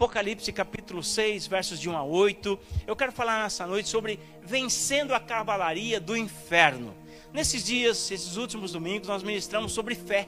Apocalipse 0.00 0.50
capítulo 0.50 1.02
6, 1.02 1.46
versos 1.46 1.78
de 1.78 1.86
1 1.86 1.94
a 1.94 2.02
8. 2.02 2.58
Eu 2.86 2.96
quero 2.96 3.12
falar 3.12 3.42
nessa 3.42 3.66
noite 3.66 3.86
sobre 3.86 4.18
vencendo 4.42 5.12
a 5.12 5.20
cavalaria 5.20 6.00
do 6.00 6.16
inferno. 6.16 6.96
Nesses 7.34 7.62
dias, 7.62 8.10
esses 8.10 8.38
últimos 8.38 8.72
domingos, 8.72 9.08
nós 9.08 9.22
ministramos 9.22 9.72
sobre 9.72 9.94
fé. 9.94 10.26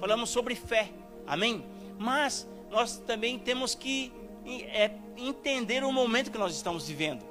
Falamos 0.00 0.30
sobre 0.30 0.54
fé. 0.54 0.88
Amém? 1.26 1.62
Mas 1.98 2.48
nós 2.70 2.96
também 2.96 3.38
temos 3.38 3.74
que 3.74 4.10
é, 4.46 4.92
entender 5.18 5.84
o 5.84 5.92
momento 5.92 6.30
que 6.30 6.38
nós 6.38 6.56
estamos 6.56 6.88
vivendo. 6.88 7.22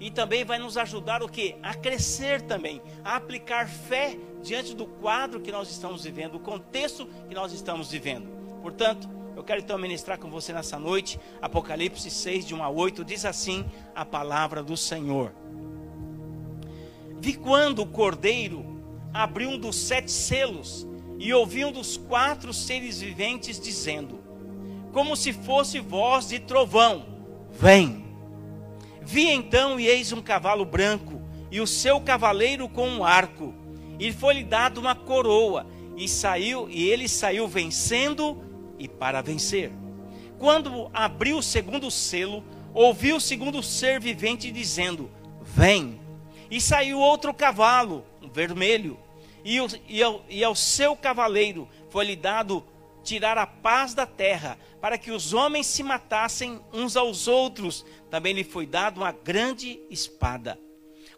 E 0.00 0.10
também 0.10 0.44
vai 0.44 0.58
nos 0.58 0.76
ajudar 0.76 1.22
o 1.22 1.28
que? 1.28 1.54
A 1.62 1.74
crescer 1.74 2.42
também, 2.42 2.82
a 3.04 3.14
aplicar 3.14 3.68
fé 3.68 4.18
diante 4.42 4.74
do 4.74 4.86
quadro 4.86 5.40
que 5.40 5.52
nós 5.52 5.70
estamos 5.70 6.02
vivendo, 6.02 6.34
o 6.34 6.40
contexto 6.40 7.06
que 7.28 7.34
nós 7.34 7.52
estamos 7.52 7.92
vivendo. 7.92 8.26
Portanto, 8.60 9.08
eu 9.36 9.42
quero 9.42 9.60
então 9.60 9.76
ministrar 9.76 10.18
com 10.18 10.30
você 10.30 10.52
nessa 10.52 10.78
noite, 10.78 11.18
Apocalipse 11.42 12.08
6, 12.08 12.46
de 12.46 12.54
1 12.54 12.62
a 12.62 12.68
8, 12.68 13.04
diz 13.04 13.24
assim 13.24 13.64
a 13.94 14.04
palavra 14.04 14.62
do 14.62 14.76
Senhor. 14.76 15.32
Vi 17.18 17.34
quando 17.34 17.80
o 17.80 17.86
cordeiro 17.86 18.64
abriu 19.12 19.50
um 19.50 19.58
dos 19.58 19.76
sete 19.76 20.10
selos 20.10 20.86
e 21.18 21.32
ouvi 21.32 21.64
um 21.64 21.72
dos 21.72 21.96
quatro 21.96 22.52
seres 22.52 23.00
viventes 23.00 23.58
dizendo: 23.58 24.20
como 24.92 25.16
se 25.16 25.32
fosse 25.32 25.80
voz 25.80 26.28
de 26.28 26.38
trovão: 26.38 27.04
Vem. 27.50 28.04
Vi 29.02 29.28
então 29.28 29.80
e 29.80 29.86
eis 29.88 30.12
um 30.12 30.22
cavalo 30.22 30.64
branco, 30.64 31.20
e 31.50 31.60
o 31.60 31.66
seu 31.66 32.00
cavaleiro 32.00 32.68
com 32.68 32.88
um 32.88 33.04
arco, 33.04 33.52
e 33.98 34.12
foi-lhe 34.12 34.44
dado 34.44 34.78
uma 34.78 34.94
coroa, 34.94 35.66
e 35.96 36.08
saiu, 36.08 36.68
e 36.70 36.88
ele 36.88 37.08
saiu 37.08 37.48
vencendo 37.48 38.43
e 38.78 38.88
para 38.88 39.22
vencer. 39.22 39.72
Quando 40.38 40.90
abriu 40.92 41.38
o 41.38 41.42
segundo 41.42 41.90
selo, 41.90 42.44
ouviu 42.72 43.16
o 43.16 43.20
segundo 43.20 43.62
ser 43.62 44.00
vivente 44.00 44.50
dizendo: 44.50 45.10
Vem. 45.40 46.00
E 46.50 46.60
saiu 46.60 46.98
outro 46.98 47.32
cavalo, 47.32 48.04
um 48.22 48.28
vermelho, 48.28 48.98
e, 49.44 49.60
o, 49.60 49.66
e, 49.88 50.02
ao, 50.02 50.24
e 50.28 50.42
ao 50.42 50.54
seu 50.54 50.96
cavaleiro 50.96 51.68
foi-lhe 51.90 52.16
dado 52.16 52.64
tirar 53.02 53.36
a 53.36 53.46
paz 53.46 53.94
da 53.94 54.06
terra, 54.06 54.58
para 54.80 54.96
que 54.96 55.10
os 55.10 55.34
homens 55.34 55.66
se 55.66 55.82
matassem 55.82 56.60
uns 56.72 56.96
aos 56.96 57.28
outros. 57.28 57.84
Também 58.10 58.32
lhe 58.32 58.44
foi 58.44 58.66
dado 58.66 58.98
uma 58.98 59.12
grande 59.12 59.80
espada. 59.90 60.58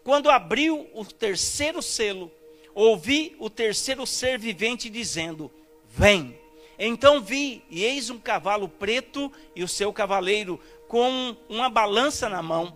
Quando 0.03 0.29
abriu 0.29 0.87
o 0.93 1.05
terceiro 1.05 1.81
selo, 1.81 2.31
ouvi 2.73 3.35
o 3.39 3.49
terceiro 3.49 4.05
ser 4.05 4.37
vivente 4.37 4.89
dizendo: 4.89 5.51
Vem. 5.87 6.37
Então 6.77 7.21
vi, 7.21 7.63
e 7.69 7.83
eis 7.83 8.09
um 8.09 8.19
cavalo 8.19 8.69
preto 8.69 9.31
e 9.55 9.63
o 9.63 9.67
seu 9.67 9.91
cavaleiro 9.91 10.59
com 10.87 11.35
uma 11.49 11.69
balança 11.69 12.29
na 12.29 12.41
mão. 12.41 12.75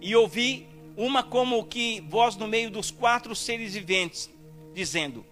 E 0.00 0.14
ouvi 0.16 0.66
uma 0.96 1.22
como 1.22 1.64
que 1.64 2.00
voz 2.08 2.36
no 2.36 2.48
meio 2.48 2.70
dos 2.70 2.90
quatro 2.90 3.34
seres 3.36 3.74
viventes, 3.74 4.30
dizendo: 4.74 5.24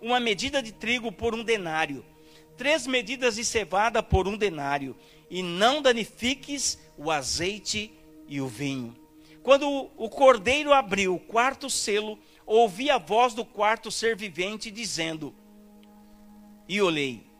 Uma 0.00 0.18
medida 0.18 0.62
de 0.62 0.72
trigo 0.72 1.12
por 1.12 1.34
um 1.34 1.44
denário 1.44 2.04
três 2.62 2.86
medidas 2.86 3.36
de 3.36 3.44
cevada 3.44 4.02
por 4.02 4.28
um 4.28 4.36
denário, 4.36 4.96
e 5.28 5.42
não 5.42 5.82
danifiques 5.82 6.78
o 6.96 7.10
azeite 7.10 7.92
e 8.28 8.40
o 8.40 8.46
vinho. 8.46 8.94
Quando 9.42 9.90
o 9.96 10.08
cordeiro 10.08 10.72
abriu 10.72 11.14
o 11.14 11.18
quarto 11.18 11.68
selo, 11.68 12.18
ouvi 12.46 12.90
a 12.90 12.98
voz 12.98 13.34
do 13.34 13.44
quarto 13.44 13.90
ser 13.90 14.16
vivente 14.16 14.70
dizendo: 14.70 15.34
E 16.68 16.80
olhei. 16.80 17.31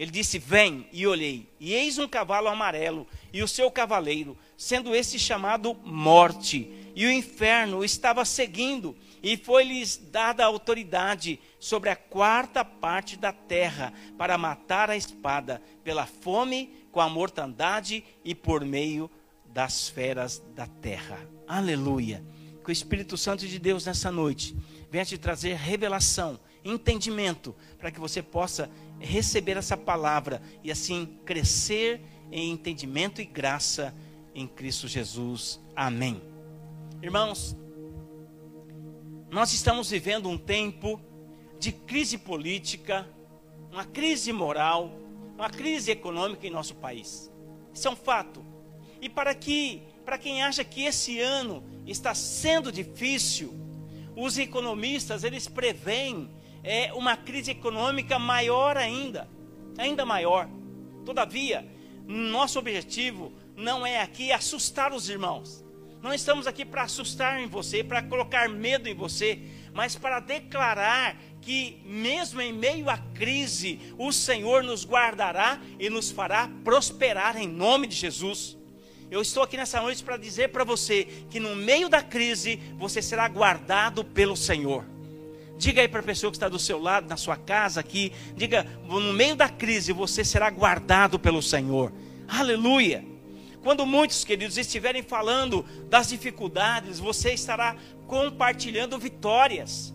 Ele 0.00 0.10
disse: 0.10 0.38
Vem, 0.38 0.88
e 0.94 1.06
olhei. 1.06 1.46
E 1.60 1.74
eis 1.74 1.98
um 1.98 2.08
cavalo 2.08 2.48
amarelo, 2.48 3.06
e 3.34 3.42
o 3.42 3.48
seu 3.48 3.70
cavaleiro, 3.70 4.34
sendo 4.56 4.94
este 4.94 5.18
chamado 5.18 5.74
Morte, 5.84 6.70
e 6.96 7.04
o 7.04 7.12
inferno 7.12 7.84
estava 7.84 8.24
seguindo, 8.24 8.96
e 9.22 9.36
foi-lhes 9.36 9.98
dada 9.98 10.42
autoridade 10.42 11.38
sobre 11.58 11.90
a 11.90 11.96
quarta 11.96 12.64
parte 12.64 13.14
da 13.14 13.30
terra 13.30 13.92
para 14.16 14.38
matar 14.38 14.88
a 14.88 14.96
espada 14.96 15.60
pela 15.84 16.06
fome, 16.06 16.86
com 16.90 17.02
a 17.02 17.08
mortandade 17.10 18.02
e 18.24 18.34
por 18.34 18.64
meio 18.64 19.10
das 19.44 19.90
feras 19.90 20.42
da 20.56 20.66
terra. 20.66 21.28
Aleluia. 21.46 22.24
Que 22.64 22.70
o 22.70 22.72
Espírito 22.72 23.18
Santo 23.18 23.46
de 23.46 23.58
Deus 23.58 23.84
nessa 23.84 24.10
noite 24.10 24.56
venha 24.90 25.04
te 25.04 25.18
trazer 25.18 25.56
revelação, 25.56 26.40
entendimento, 26.64 27.54
para 27.78 27.90
que 27.90 28.00
você 28.00 28.22
possa 28.22 28.70
receber 28.98 29.56
essa 29.56 29.76
palavra 29.76 30.42
e 30.62 30.70
assim 30.70 31.18
crescer 31.24 32.00
em 32.30 32.50
entendimento 32.50 33.20
e 33.20 33.24
graça 33.24 33.94
em 34.34 34.46
Cristo 34.46 34.86
Jesus. 34.86 35.60
Amém. 35.74 36.20
Irmãos, 37.02 37.56
nós 39.30 39.52
estamos 39.52 39.90
vivendo 39.90 40.28
um 40.28 40.36
tempo 40.36 41.00
de 41.58 41.72
crise 41.72 42.18
política, 42.18 43.08
uma 43.70 43.84
crise 43.84 44.32
moral, 44.32 44.92
uma 45.36 45.48
crise 45.48 45.90
econômica 45.90 46.46
em 46.46 46.50
nosso 46.50 46.74
país. 46.74 47.30
Isso 47.72 47.88
é 47.88 47.90
um 47.90 47.96
fato. 47.96 48.44
E 49.00 49.08
para 49.08 49.34
que, 49.34 49.82
para 50.04 50.18
quem 50.18 50.42
acha 50.42 50.64
que 50.64 50.84
esse 50.84 51.20
ano 51.20 51.64
está 51.86 52.14
sendo 52.14 52.70
difícil, 52.70 53.54
os 54.16 54.36
economistas 54.36 55.24
eles 55.24 55.48
preveem 55.48 56.28
é, 56.62 56.92
uma 56.92 57.16
crise 57.16 57.50
econômica 57.50 58.18
maior 58.18 58.76
ainda, 58.76 59.28
ainda 59.78 60.04
maior. 60.04 60.48
Todavia, 61.04 61.66
nosso 62.06 62.58
objetivo 62.58 63.32
não 63.56 63.86
é 63.86 64.00
aqui 64.00 64.32
assustar 64.32 64.92
os 64.92 65.08
irmãos. 65.08 65.64
Não 66.02 66.14
estamos 66.14 66.46
aqui 66.46 66.64
para 66.64 66.82
assustar 66.82 67.40
em 67.40 67.46
você, 67.46 67.84
para 67.84 68.02
colocar 68.02 68.48
medo 68.48 68.88
em 68.88 68.94
você, 68.94 69.38
mas 69.74 69.96
para 69.96 70.18
declarar 70.18 71.16
que, 71.42 71.80
mesmo 71.84 72.40
em 72.40 72.52
meio 72.52 72.88
à 72.88 72.96
crise, 72.96 73.78
o 73.98 74.10
Senhor 74.10 74.62
nos 74.62 74.86
guardará 74.86 75.60
e 75.78 75.90
nos 75.90 76.10
fará 76.10 76.50
prosperar 76.64 77.36
em 77.36 77.46
nome 77.46 77.86
de 77.86 77.96
Jesus. 77.96 78.56
Eu 79.10 79.20
estou 79.20 79.42
aqui 79.42 79.56
nessa 79.56 79.80
noite 79.80 80.02
para 80.02 80.16
dizer 80.16 80.48
para 80.50 80.64
você 80.64 81.04
que 81.28 81.40
no 81.40 81.54
meio 81.54 81.88
da 81.88 82.02
crise 82.02 82.56
você 82.78 83.02
será 83.02 83.28
guardado 83.28 84.04
pelo 84.04 84.36
Senhor. 84.36 84.84
Diga 85.60 85.82
aí 85.82 85.88
para 85.88 86.00
a 86.00 86.02
pessoa 86.02 86.30
que 86.30 86.38
está 86.38 86.48
do 86.48 86.58
seu 86.58 86.80
lado, 86.80 87.06
na 87.06 87.18
sua 87.18 87.36
casa 87.36 87.80
aqui, 87.80 88.14
diga, 88.34 88.66
no 88.86 89.12
meio 89.12 89.36
da 89.36 89.46
crise 89.46 89.92
você 89.92 90.24
será 90.24 90.48
guardado 90.48 91.18
pelo 91.18 91.42
Senhor. 91.42 91.92
Aleluia. 92.26 93.04
Quando 93.62 93.84
muitos, 93.84 94.24
queridos, 94.24 94.56
estiverem 94.56 95.02
falando 95.02 95.62
das 95.90 96.08
dificuldades, 96.08 96.98
você 96.98 97.34
estará 97.34 97.76
compartilhando 98.06 98.98
vitórias. 98.98 99.92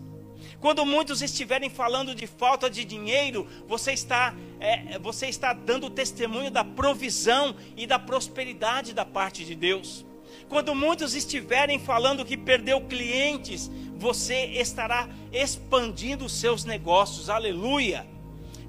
Quando 0.60 0.86
muitos 0.86 1.20
estiverem 1.20 1.68
falando 1.68 2.14
de 2.14 2.28
falta 2.28 2.70
de 2.70 2.84
dinheiro, 2.84 3.44
você 3.66 3.90
está, 3.90 4.36
é, 4.60 5.00
você 5.00 5.26
está 5.26 5.52
dando 5.52 5.90
testemunho 5.90 6.48
da 6.48 6.62
provisão 6.62 7.56
e 7.76 7.88
da 7.88 7.98
prosperidade 7.98 8.94
da 8.94 9.04
parte 9.04 9.44
de 9.44 9.56
Deus. 9.56 10.06
Quando 10.48 10.74
muitos 10.76 11.14
estiverem 11.14 11.78
falando 11.78 12.24
que 12.24 12.36
perdeu 12.36 12.80
clientes, 12.82 13.68
você 13.98 14.46
estará 14.46 15.08
expandindo 15.32 16.24
os 16.24 16.32
seus 16.32 16.64
negócios, 16.64 17.30
aleluia. 17.30 18.06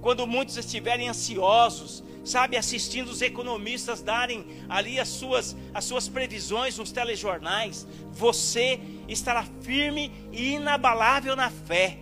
Quando 0.01 0.27
muitos 0.27 0.57
estiverem 0.57 1.09
ansiosos, 1.09 2.03
sabe, 2.23 2.57
assistindo 2.57 3.09
os 3.09 3.21
economistas 3.21 4.01
darem 4.01 4.45
ali 4.69 4.99
as 4.99 5.07
suas, 5.07 5.55
as 5.73 5.85
suas 5.85 6.07
previsões 6.07 6.77
nos 6.77 6.91
telejornais, 6.91 7.87
você 8.11 8.79
estará 9.07 9.45
firme 9.61 10.11
e 10.31 10.53
inabalável 10.53 11.35
na 11.35 11.49
fé. 11.49 11.97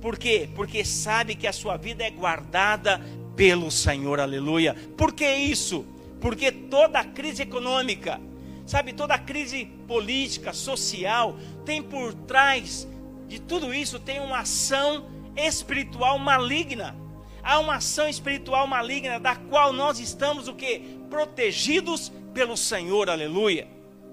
Por 0.00 0.18
quê? 0.18 0.48
Porque 0.54 0.84
sabe 0.84 1.34
que 1.34 1.46
a 1.46 1.52
sua 1.52 1.76
vida 1.76 2.04
é 2.04 2.10
guardada 2.10 3.00
pelo 3.34 3.70
Senhor, 3.70 4.20
aleluia. 4.20 4.74
Por 4.96 5.12
que 5.12 5.28
isso? 5.34 5.84
Porque 6.20 6.52
toda 6.52 7.04
crise 7.04 7.42
econômica, 7.42 8.20
sabe, 8.66 8.92
toda 8.92 9.14
a 9.14 9.18
crise 9.18 9.66
política, 9.86 10.52
social, 10.52 11.36
tem 11.64 11.82
por 11.82 12.14
trás 12.14 12.88
de 13.26 13.40
tudo 13.40 13.72
isso 13.72 13.98
tem 13.98 14.20
uma 14.20 14.40
ação 14.40 15.06
espiritual 15.36 16.18
maligna 16.18 16.94
há 17.44 17.60
uma 17.60 17.76
ação 17.76 18.08
espiritual 18.08 18.66
maligna 18.66 19.20
da 19.20 19.36
qual 19.36 19.72
nós 19.72 20.00
estamos 20.00 20.48
o 20.48 20.54
que? 20.54 20.98
Protegidos 21.10 22.10
pelo 22.32 22.56
Senhor, 22.56 23.10
aleluia. 23.10 23.68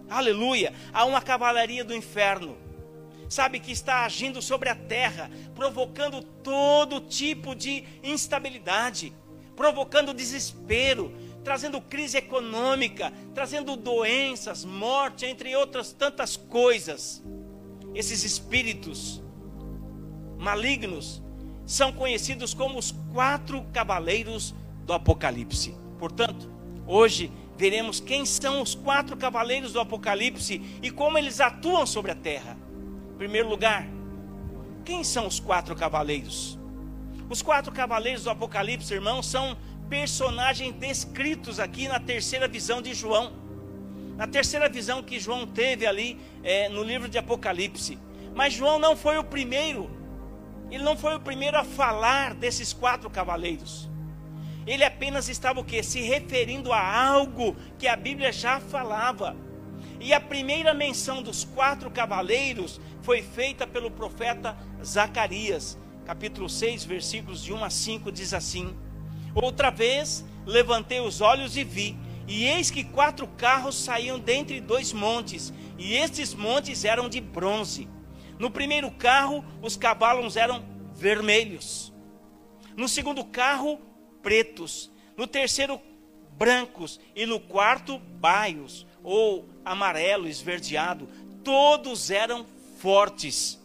Aleluia. 0.10 0.74
Há 0.94 1.06
uma 1.06 1.22
cavalaria 1.22 1.86
do 1.86 1.96
inferno. 1.96 2.58
Sabe 3.30 3.62
que 3.62 3.72
está 3.72 4.04
agindo 4.04 4.42
sobre 4.42 4.68
a 4.68 4.76
terra, 4.76 5.32
provocando 5.56 6.22
todo 6.22 7.00
tipo 7.00 7.56
de 7.56 7.86
instabilidade, 8.04 9.14
provocando 9.56 10.14
desespero, 10.14 11.14
trazendo 11.44 11.82
crise 11.82 12.18
econômica, 12.18 13.12
trazendo 13.34 13.76
doenças, 13.76 14.64
morte, 14.64 15.26
entre 15.26 15.56
outras 15.56 15.92
tantas 15.92 16.36
coisas. 16.38 17.24
Esses 17.94 18.24
espíritos 18.24 19.22
malignos 20.38 21.22
são 21.66 21.92
conhecidos 21.92 22.54
como 22.54 22.80
os 22.80 22.92
quatro 23.14 23.64
cavaleiros 23.74 24.54
do 24.86 24.94
Apocalipse. 24.94 25.76
Portanto, 26.00 26.52
Hoje 26.94 27.32
veremos 27.58 28.02
quem 28.02 28.26
são 28.26 28.62
os 28.62 28.76
quatro 28.76 29.16
cavaleiros 29.16 29.72
do 29.72 29.80
Apocalipse 29.80 30.62
e 30.82 30.90
como 30.90 31.18
eles 31.18 31.40
atuam 31.40 31.86
sobre 31.86 32.12
a 32.12 32.16
terra. 32.16 32.58
Em 33.14 33.18
primeiro 33.18 33.48
lugar, 33.48 33.88
quem 34.84 35.04
são 35.04 35.28
os 35.28 35.40
quatro 35.40 35.74
cavaleiros? 35.74 36.60
Os 37.30 37.42
quatro 37.42 37.72
cavaleiros 37.72 38.26
do 38.26 38.30
Apocalipse, 38.30 38.94
irmãos, 38.94 39.26
são 39.26 39.56
personagens 39.92 40.74
descritos 40.76 41.60
aqui 41.60 41.86
na 41.90 42.00
terceira 42.00 42.48
visão 42.48 42.82
de 42.82 42.94
João. 42.94 43.34
Na 44.16 44.26
terceira 44.26 44.70
visão 44.70 45.04
que 45.04 45.20
João 45.20 45.46
teve 45.46 45.86
ali 45.86 46.18
é, 46.42 46.70
no 46.70 46.82
livro 46.82 47.10
de 47.10 47.18
Apocalipse. 47.18 48.00
Mas 48.34 48.54
João 48.54 48.80
não 48.80 48.96
foi 48.96 49.18
o 49.18 49.24
primeiro. 49.24 49.92
Ele 50.72 50.82
não 50.82 50.96
foi 50.96 51.14
o 51.14 51.20
primeiro 51.20 51.58
a 51.58 51.66
falar 51.66 52.34
desses 52.34 52.72
quatro 52.72 53.10
cavaleiros. 53.10 53.90
Ele 54.66 54.86
apenas 54.86 55.28
estava 55.28 55.60
o 55.60 55.64
quê? 55.64 55.84
Se 55.84 56.00
referindo 56.00 56.72
a 56.72 57.06
algo 57.10 57.54
que 57.78 57.86
a 57.86 57.98
Bíblia 57.98 58.32
já 58.32 58.62
falava. 58.62 59.36
E 60.00 60.14
a 60.14 60.22
primeira 60.22 60.74
menção 60.74 61.22
dos 61.22 61.44
quatro 61.44 61.92
cavaleiros 61.92 62.80
foi 63.02 63.22
feita 63.22 63.68
pelo 63.68 63.92
profeta 63.92 64.58
Zacarias, 64.82 65.78
capítulo 66.06 66.48
6, 66.48 66.86
versículos 66.86 67.44
de 67.44 67.52
1 67.52 67.62
a 67.66 67.70
5, 67.70 68.10
diz 68.10 68.34
assim: 68.34 68.74
Outra 69.34 69.70
vez 69.70 70.26
levantei 70.46 71.00
os 71.00 71.22
olhos 71.22 71.56
e 71.56 71.64
vi, 71.64 71.98
e 72.28 72.46
eis 72.46 72.70
que 72.72 72.84
quatro 72.84 73.28
carros 73.28 73.76
saíam 73.76 74.20
dentre 74.20 74.60
dois 74.60 74.94
montes, 74.94 75.54
e 75.78 75.96
estes 75.96 76.34
montes 76.34 76.86
eram 76.86 77.10
de 77.10 77.20
bronze. 77.20 77.88
No 78.38 78.50
primeiro 78.50 78.90
carro, 78.92 79.44
os 79.62 79.76
cavalos 79.76 80.36
eram 80.36 80.64
vermelhos. 80.96 81.94
No 82.76 82.88
segundo 82.88 83.24
carro, 83.24 83.80
pretos. 84.22 84.92
No 85.16 85.28
terceiro, 85.28 85.80
brancos. 86.38 87.00
E 87.16 87.26
no 87.26 87.40
quarto, 87.40 88.00
baios, 88.00 88.86
ou 89.04 89.48
amarelo, 89.64 90.28
esverdeado. 90.28 91.08
Todos 91.44 92.10
eram 92.10 92.46
fortes. 92.78 93.60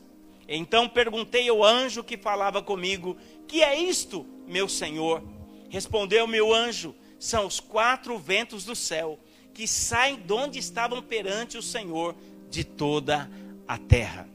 Então 0.49 0.89
perguntei 0.89 1.49
ao 1.49 1.65
anjo 1.65 2.05
que 2.05 2.17
falava 2.17 2.63
comigo: 2.63 3.17
Que 3.47 3.63
é 3.63 3.79
isto, 3.79 4.27
meu 4.47 4.69
senhor? 4.69 5.23
Respondeu 5.69 6.27
meu 6.27 6.55
anjo: 6.55 6.95
São 7.19 7.47
os 7.47 7.61
quatro 7.61 8.19
ventos 8.19 8.65
do 8.65 8.75
céu 8.77 9.19
que 9.53 9.67
saem 9.67 10.17
de 10.17 10.33
onde 10.33 10.59
estavam 10.59 11.03
perante 11.03 11.57
o 11.57 11.63
Senhor 11.63 12.15
de 12.51 12.63
toda 12.63 13.31
a 13.67 13.79
terra. 13.79 14.29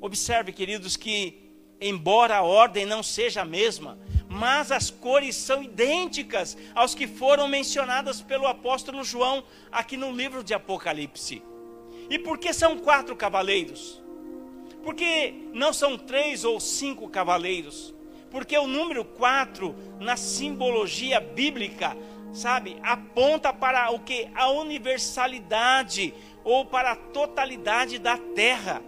Observe, 0.00 0.52
queridos, 0.52 0.96
que 0.96 1.48
embora 1.80 2.36
a 2.36 2.42
ordem 2.42 2.84
não 2.84 3.02
seja 3.02 3.42
a 3.42 3.44
mesma, 3.44 3.98
mas 4.28 4.70
as 4.70 4.90
cores 4.90 5.34
são 5.36 5.62
idênticas 5.62 6.56
aos 6.74 6.94
que 6.94 7.06
foram 7.06 7.48
mencionadas 7.48 8.20
pelo 8.20 8.46
apóstolo 8.46 9.02
João 9.02 9.42
aqui 9.72 9.96
no 9.96 10.12
livro 10.12 10.44
de 10.44 10.52
Apocalipse. 10.52 11.42
E 12.10 12.18
por 12.18 12.38
que 12.38 12.52
são 12.52 12.78
quatro 12.78 13.16
cavaleiros? 13.16 14.02
Porque 14.82 15.34
não 15.52 15.72
são 15.72 15.96
três 15.96 16.44
ou 16.44 16.60
cinco 16.60 17.08
cavaleiros? 17.08 17.94
Porque 18.30 18.56
o 18.56 18.66
número 18.66 19.04
quatro, 19.04 19.74
na 19.98 20.16
simbologia 20.16 21.20
bíblica, 21.20 21.96
sabe, 22.32 22.76
aponta 22.82 23.52
para 23.52 23.90
o 23.90 24.00
que? 24.00 24.28
A 24.34 24.50
universalidade 24.50 26.12
ou 26.44 26.64
para 26.64 26.92
a 26.92 26.96
totalidade 26.96 27.98
da 27.98 28.16
terra. 28.16 28.82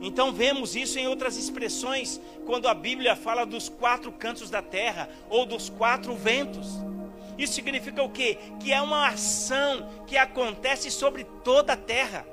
Então 0.00 0.32
vemos 0.32 0.74
isso 0.74 0.98
em 0.98 1.06
outras 1.06 1.36
expressões, 1.36 2.20
quando 2.46 2.66
a 2.66 2.74
Bíblia 2.74 3.14
fala 3.14 3.44
dos 3.44 3.68
quatro 3.68 4.10
cantos 4.10 4.48
da 4.48 4.62
terra 4.62 5.08
ou 5.28 5.44
dos 5.44 5.68
quatro 5.68 6.14
ventos. 6.14 6.78
Isso 7.36 7.52
significa 7.54 8.02
o 8.02 8.08
quê? 8.08 8.38
Que 8.60 8.72
é 8.72 8.80
uma 8.80 9.08
ação 9.08 9.88
que 10.06 10.16
acontece 10.16 10.90
sobre 10.90 11.24
toda 11.44 11.74
a 11.74 11.76
terra. 11.76 12.26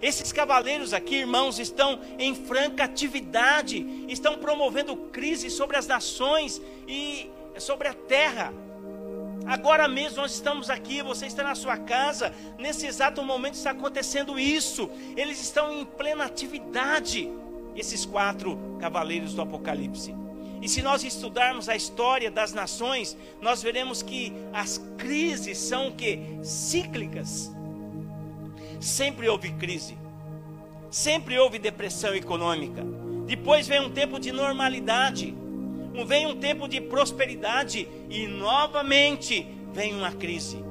Esses 0.00 0.32
cavaleiros 0.32 0.92
aqui, 0.92 1.16
irmãos, 1.16 1.58
estão 1.58 2.00
em 2.18 2.34
franca 2.34 2.84
atividade, 2.84 4.04
estão 4.08 4.36
promovendo 4.38 4.96
crise 4.96 5.50
sobre 5.50 5.76
as 5.76 5.86
nações 5.86 6.60
e 6.86 7.30
sobre 7.58 7.88
a 7.88 7.94
terra. 7.94 8.52
Agora 9.46 9.86
mesmo 9.86 10.22
nós 10.22 10.32
estamos 10.32 10.68
aqui, 10.68 11.02
você 11.02 11.26
está 11.26 11.44
na 11.44 11.54
sua 11.54 11.76
casa, 11.76 12.34
nesse 12.58 12.86
exato 12.86 13.22
momento 13.22 13.54
está 13.54 13.70
acontecendo 13.70 14.38
isso. 14.38 14.90
Eles 15.16 15.40
estão 15.40 15.72
em 15.72 15.84
plena 15.84 16.24
atividade, 16.24 17.30
esses 17.76 18.04
quatro 18.04 18.58
cavaleiros 18.80 19.34
do 19.34 19.42
Apocalipse. 19.42 20.14
E 20.60 20.68
se 20.68 20.82
nós 20.82 21.04
estudarmos 21.04 21.68
a 21.68 21.76
história 21.76 22.30
das 22.30 22.52
nações, 22.52 23.16
nós 23.40 23.62
veremos 23.62 24.02
que 24.02 24.32
as 24.52 24.80
crises 24.98 25.58
são 25.58 25.88
o 25.88 25.92
que? 25.92 26.18
Cíclicas. 26.42 27.55
Sempre 28.80 29.28
houve 29.28 29.52
crise. 29.52 29.96
Sempre 30.90 31.38
houve 31.38 31.58
depressão 31.58 32.14
econômica. 32.14 32.84
Depois 33.26 33.66
vem 33.66 33.80
um 33.80 33.90
tempo 33.90 34.20
de 34.20 34.32
normalidade 34.32 35.34
vem 36.04 36.26
um 36.26 36.36
tempo 36.36 36.68
de 36.68 36.80
prosperidade 36.80 37.88
e 38.10 38.26
novamente 38.26 39.46
vem 39.72 39.94
uma 39.94 40.12
crise. 40.12 40.62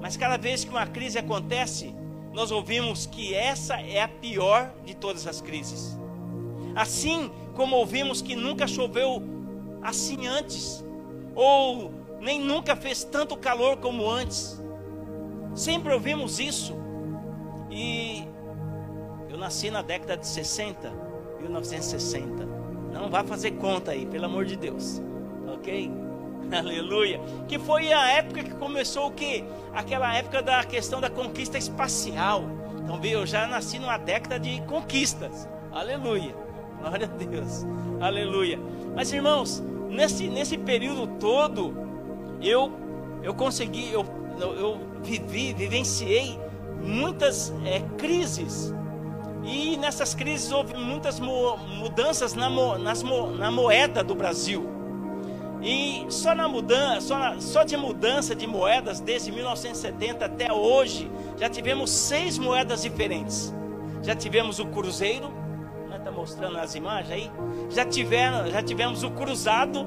Mas 0.00 0.16
cada 0.16 0.36
vez 0.36 0.64
que 0.64 0.70
uma 0.70 0.86
crise 0.86 1.18
acontece, 1.18 1.94
nós 2.32 2.50
ouvimos 2.50 3.06
que 3.06 3.34
essa 3.34 3.80
é 3.80 4.00
a 4.02 4.08
pior 4.08 4.72
de 4.84 4.94
todas 4.94 5.26
as 5.26 5.40
crises. 5.40 5.98
Assim 6.74 7.30
como 7.54 7.76
ouvimos 7.76 8.22
que 8.22 8.34
nunca 8.34 8.66
choveu 8.66 9.22
assim 9.82 10.26
antes, 10.26 10.84
ou 11.34 11.92
nem 12.20 12.40
nunca 12.40 12.74
fez 12.74 13.04
tanto 13.04 13.36
calor 13.36 13.76
como 13.76 14.08
antes. 14.08 14.60
Sempre 15.54 15.92
ouvimos 15.92 16.38
isso. 16.38 16.74
E 17.70 18.24
eu 19.28 19.38
nasci 19.38 19.70
na 19.70 19.82
década 19.82 20.16
de 20.16 20.26
60, 20.26 20.90
1960. 21.40 22.46
Não 22.92 23.08
vá 23.08 23.22
fazer 23.22 23.52
conta 23.52 23.92
aí, 23.92 24.06
pelo 24.06 24.26
amor 24.26 24.44
de 24.44 24.56
Deus. 24.56 25.00
Ok? 25.54 25.90
Aleluia. 26.52 27.20
Que 27.46 27.58
foi 27.58 27.92
a 27.92 28.08
época 28.08 28.42
que 28.42 28.54
começou 28.54 29.08
o 29.08 29.12
quê? 29.12 29.44
Aquela 29.72 30.14
época 30.14 30.42
da 30.42 30.64
questão 30.64 31.00
da 31.00 31.08
conquista 31.08 31.56
espacial. 31.56 32.44
Então, 32.82 33.00
viu, 33.00 33.20
eu 33.20 33.26
já 33.26 33.46
nasci 33.46 33.78
numa 33.78 33.96
década 33.96 34.38
de 34.38 34.60
conquistas. 34.62 35.48
Aleluia. 35.70 36.34
Glória 36.80 37.06
a 37.06 37.24
Deus. 37.24 37.64
Aleluia. 38.00 38.58
Mas, 38.96 39.12
irmãos, 39.12 39.62
nesse, 39.88 40.28
nesse 40.28 40.58
período 40.58 41.06
todo, 41.18 41.76
eu, 42.40 42.72
eu 43.22 43.34
consegui, 43.34 43.92
eu, 43.92 44.04
eu, 44.48 44.80
vivi, 45.02 45.52
vivenciei 45.52 46.38
muitas 46.82 47.52
é, 47.64 47.80
crises 47.96 48.72
e 49.42 49.76
nessas 49.76 50.14
crises 50.14 50.52
houve 50.52 50.74
muitas 50.74 51.18
mudanças 51.18 52.34
na, 52.34 52.50
mo, 52.50 52.78
nas, 52.78 53.02
na 53.02 53.50
moeda 53.50 54.02
do 54.02 54.14
Brasil. 54.14 54.68
E 55.62 56.06
só 56.08 56.34
na 56.34 56.48
mudança, 56.48 57.00
só, 57.00 57.18
na, 57.18 57.40
só 57.40 57.62
de 57.62 57.76
mudança 57.76 58.34
de 58.34 58.46
moedas 58.46 59.00
desde 59.00 59.30
1970 59.30 60.24
até 60.24 60.52
hoje, 60.52 61.10
já 61.38 61.48
tivemos 61.48 61.90
seis 61.90 62.38
moedas 62.38 62.82
diferentes. 62.82 63.54
Já 64.02 64.14
tivemos 64.14 64.58
o 64.58 64.66
cruzeiro, 64.66 65.30
está 65.84 66.10
né, 66.10 66.16
mostrando 66.16 66.56
as 66.58 66.74
imagens 66.74 67.12
aí. 67.12 67.30
Já, 67.68 67.84
tiveram, 67.84 68.50
já 68.50 68.62
tivemos 68.62 69.02
o 69.02 69.10
cruzado. 69.10 69.86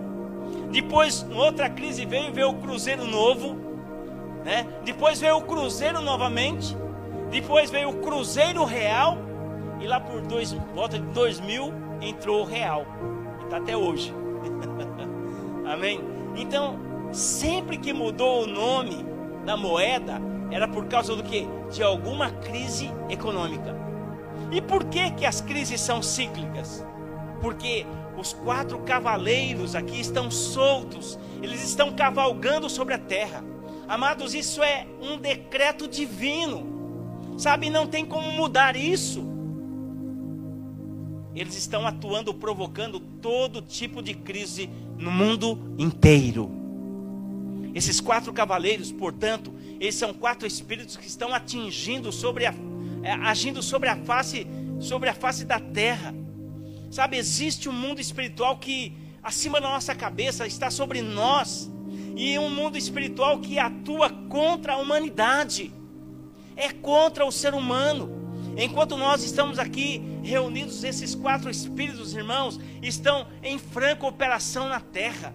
Depois, 0.71 1.25
outra 1.33 1.69
crise 1.69 2.05
veio, 2.05 2.31
veio 2.31 2.49
o 2.49 2.55
cruzeiro 2.55 3.05
novo. 3.05 3.72
Né? 4.43 4.67
Depois 4.83 5.19
veio 5.19 5.37
o 5.37 5.41
cruzeiro 5.41 6.01
novamente. 6.01 6.75
Depois 7.29 7.69
veio 7.69 7.89
o 7.89 8.01
cruzeiro 8.01 8.63
real 8.63 9.17
e 9.83 9.87
lá 9.87 9.99
por 9.99 10.21
dois, 10.21 10.53
volta 10.73 10.97
de 10.97 11.05
2000 11.07 11.73
entrou 12.01 12.41
o 12.41 12.45
real. 12.45 12.85
E 13.41 13.43
está 13.43 13.57
até 13.57 13.75
hoje. 13.75 14.13
Amém? 15.67 15.99
Então, 16.37 16.79
sempre 17.11 17.77
que 17.77 17.91
mudou 17.91 18.43
o 18.43 18.47
nome 18.47 19.05
da 19.45 19.57
moeda, 19.57 20.21
era 20.51 20.69
por 20.69 20.85
causa 20.85 21.15
do 21.17 21.23
que? 21.23 21.45
De 21.69 21.83
alguma 21.83 22.31
crise 22.31 22.89
econômica. 23.09 23.75
E 24.51 24.61
por 24.61 24.85
que, 24.85 25.11
que 25.11 25.25
as 25.25 25.41
crises 25.41 25.81
são 25.81 26.01
cíclicas? 26.01 26.85
Porque 27.41 27.85
os 28.17 28.31
quatro 28.31 28.79
cavaleiros 28.79 29.75
aqui 29.75 29.99
estão 29.99 30.31
soltos, 30.31 31.19
eles 31.41 31.61
estão 31.61 31.91
cavalgando 31.91 32.69
sobre 32.69 32.93
a 32.93 32.97
terra. 32.97 33.43
Amados, 33.93 34.33
isso 34.33 34.63
é 34.63 34.87
um 34.99 35.19
decreto 35.19 35.87
divino. 35.87 37.35
Sabe, 37.37 37.69
não 37.69 37.85
tem 37.85 38.03
como 38.03 38.31
mudar 38.31 38.75
isso. 38.75 39.23
Eles 41.35 41.55
estão 41.55 41.85
atuando, 41.85 42.33
provocando 42.33 42.99
todo 42.99 43.61
tipo 43.61 44.01
de 44.01 44.15
crise 44.15 44.67
no 44.97 45.11
mundo 45.11 45.75
inteiro. 45.77 46.49
Esses 47.75 48.01
quatro 48.01 48.33
cavaleiros, 48.33 48.91
portanto, 48.91 49.53
eles 49.79 49.93
são 49.93 50.11
quatro 50.11 50.47
espíritos 50.47 50.97
que 50.97 51.05
estão 51.05 51.31
atingindo 51.31 52.11
sobre 52.11 52.47
a, 52.47 52.53
é, 53.03 53.11
agindo 53.11 53.61
sobre 53.61 53.89
a 53.89 53.95
face, 53.95 54.47
sobre 54.79 55.07
a 55.07 55.13
face 55.13 55.45
da 55.45 55.59
terra. 55.59 56.15
Sabe, 56.89 57.15
existe 57.17 57.69
um 57.69 57.73
mundo 57.73 58.01
espiritual 58.01 58.57
que 58.57 58.97
acima 59.21 59.61
da 59.61 59.69
nossa 59.69 59.93
cabeça 59.93 60.47
está 60.47 60.71
sobre 60.71 61.03
nós. 61.03 61.71
E 62.15 62.37
um 62.37 62.49
mundo 62.49 62.77
espiritual 62.77 63.39
que 63.39 63.59
atua 63.59 64.09
contra 64.09 64.73
a 64.73 64.77
humanidade, 64.77 65.73
é 66.55 66.71
contra 66.71 67.25
o 67.25 67.31
ser 67.31 67.53
humano. 67.53 68.21
Enquanto 68.57 68.95
nós 68.95 69.23
estamos 69.23 69.57
aqui 69.57 70.01
reunidos, 70.21 70.83
esses 70.83 71.15
quatro 71.15 71.49
espíritos, 71.49 72.13
irmãos, 72.13 72.59
estão 72.81 73.27
em 73.41 73.57
franca 73.57 74.05
operação 74.05 74.69
na 74.69 74.79
terra. 74.79 75.33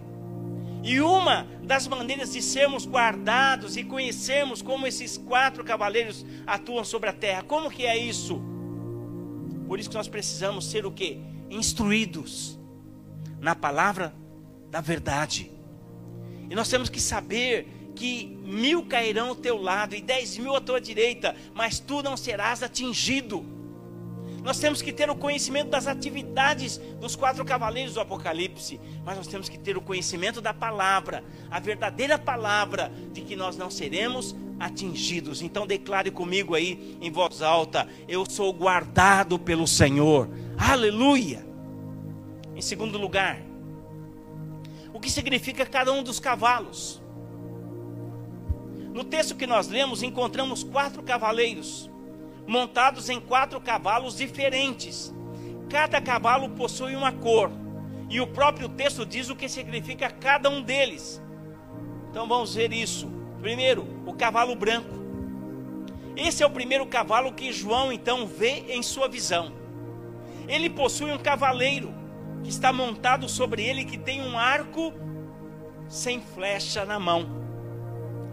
E 0.82 1.00
uma 1.00 1.46
das 1.62 1.88
maneiras 1.88 2.32
de 2.32 2.40
sermos 2.40 2.86
guardados 2.86 3.76
e 3.76 3.82
conhecermos 3.82 4.62
como 4.62 4.86
esses 4.86 5.18
quatro 5.18 5.64
cavaleiros 5.64 6.24
atuam 6.46 6.84
sobre 6.84 7.10
a 7.10 7.12
terra, 7.12 7.42
como 7.42 7.70
que 7.70 7.84
é 7.84 7.98
isso? 7.98 8.40
Por 9.66 9.80
isso 9.80 9.90
que 9.90 9.96
nós 9.96 10.08
precisamos 10.08 10.64
ser 10.70 10.86
o 10.86 10.92
que? 10.92 11.20
Instruídos 11.50 12.58
na 13.40 13.54
palavra 13.54 14.14
da 14.70 14.80
verdade. 14.80 15.57
E 16.50 16.54
nós 16.54 16.68
temos 16.68 16.88
que 16.88 17.00
saber 17.00 17.92
que 17.94 18.38
mil 18.44 18.84
cairão 18.86 19.30
ao 19.30 19.34
teu 19.34 19.60
lado 19.60 19.94
e 19.94 20.00
dez 20.00 20.38
mil 20.38 20.54
à 20.54 20.60
tua 20.60 20.80
direita, 20.80 21.34
mas 21.54 21.80
tu 21.80 22.02
não 22.02 22.16
serás 22.16 22.62
atingido. 22.62 23.44
Nós 24.42 24.58
temos 24.58 24.80
que 24.80 24.92
ter 24.92 25.10
o 25.10 25.16
conhecimento 25.16 25.68
das 25.68 25.86
atividades 25.86 26.78
dos 27.00 27.16
quatro 27.16 27.44
cavaleiros 27.44 27.94
do 27.94 28.00
Apocalipse, 28.00 28.80
mas 29.04 29.16
nós 29.16 29.26
temos 29.26 29.48
que 29.48 29.58
ter 29.58 29.76
o 29.76 29.80
conhecimento 29.80 30.40
da 30.40 30.54
palavra, 30.54 31.24
a 31.50 31.58
verdadeira 31.58 32.16
palavra 32.16 32.90
de 33.12 33.20
que 33.20 33.34
nós 33.34 33.56
não 33.56 33.70
seremos 33.70 34.34
atingidos. 34.58 35.42
Então 35.42 35.66
declare 35.66 36.10
comigo 36.10 36.54
aí 36.54 36.96
em 37.00 37.10
voz 37.10 37.42
alta: 37.42 37.88
Eu 38.06 38.24
sou 38.30 38.52
guardado 38.52 39.38
pelo 39.38 39.66
Senhor. 39.66 40.28
Aleluia! 40.56 41.44
Em 42.54 42.62
segundo 42.62 42.96
lugar, 42.96 43.40
o 44.98 45.00
que 45.00 45.08
significa 45.08 45.64
cada 45.64 45.92
um 45.92 46.02
dos 46.02 46.18
cavalos? 46.18 47.00
No 48.92 49.04
texto 49.04 49.36
que 49.36 49.46
nós 49.46 49.68
lemos, 49.68 50.02
encontramos 50.02 50.64
quatro 50.64 51.04
cavaleiros, 51.04 51.88
montados 52.48 53.08
em 53.08 53.20
quatro 53.20 53.60
cavalos 53.60 54.16
diferentes. 54.16 55.14
Cada 55.70 56.00
cavalo 56.00 56.48
possui 56.48 56.96
uma 56.96 57.12
cor, 57.12 57.48
e 58.10 58.20
o 58.20 58.26
próprio 58.26 58.68
texto 58.68 59.06
diz 59.06 59.30
o 59.30 59.36
que 59.36 59.48
significa 59.48 60.10
cada 60.10 60.50
um 60.50 60.60
deles. 60.60 61.22
Então 62.10 62.26
vamos 62.26 62.56
ver 62.56 62.72
isso. 62.72 63.08
Primeiro, 63.40 63.86
o 64.04 64.12
cavalo 64.14 64.56
branco. 64.56 64.96
Esse 66.16 66.42
é 66.42 66.46
o 66.46 66.50
primeiro 66.50 66.84
cavalo 66.86 67.32
que 67.32 67.52
João 67.52 67.92
então 67.92 68.26
vê 68.26 68.64
em 68.68 68.82
sua 68.82 69.06
visão. 69.06 69.52
Ele 70.48 70.68
possui 70.68 71.12
um 71.12 71.18
cavaleiro 71.18 71.94
que 72.42 72.48
está 72.48 72.72
montado 72.72 73.28
sobre 73.28 73.64
ele, 73.64 73.84
que 73.84 73.98
tem 73.98 74.22
um 74.22 74.38
arco 74.38 74.92
sem 75.88 76.20
flecha 76.20 76.84
na 76.84 76.98
mão. 76.98 77.26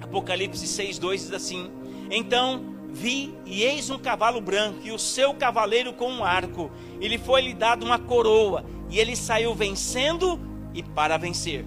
Apocalipse 0.02 0.66
6:2 0.66 1.18
diz 1.18 1.32
assim: 1.32 1.72
Então 2.10 2.76
vi 2.90 3.34
e 3.46 3.64
eis 3.64 3.90
um 3.90 3.98
cavalo 3.98 4.40
branco 4.40 4.80
e 4.84 4.92
o 4.92 5.00
seu 5.00 5.34
cavaleiro 5.34 5.94
com 5.94 6.10
um 6.10 6.24
arco. 6.24 6.72
E 7.02 7.08
lhe 7.08 7.18
foi 7.18 7.42
lhe 7.42 7.54
dado 7.54 7.86
uma 7.86 8.00
coroa 8.00 8.66
e 8.90 9.00
ele 9.00 9.16
saiu 9.16 9.54
vencendo 9.54 10.40
e 10.74 10.84
para 10.84 11.18
vencer. 11.18 11.66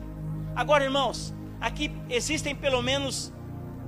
Agora, 0.54 0.84
irmãos, 0.84 1.34
aqui 1.60 1.90
existem 2.08 2.54
pelo 2.54 2.82
menos 2.82 3.32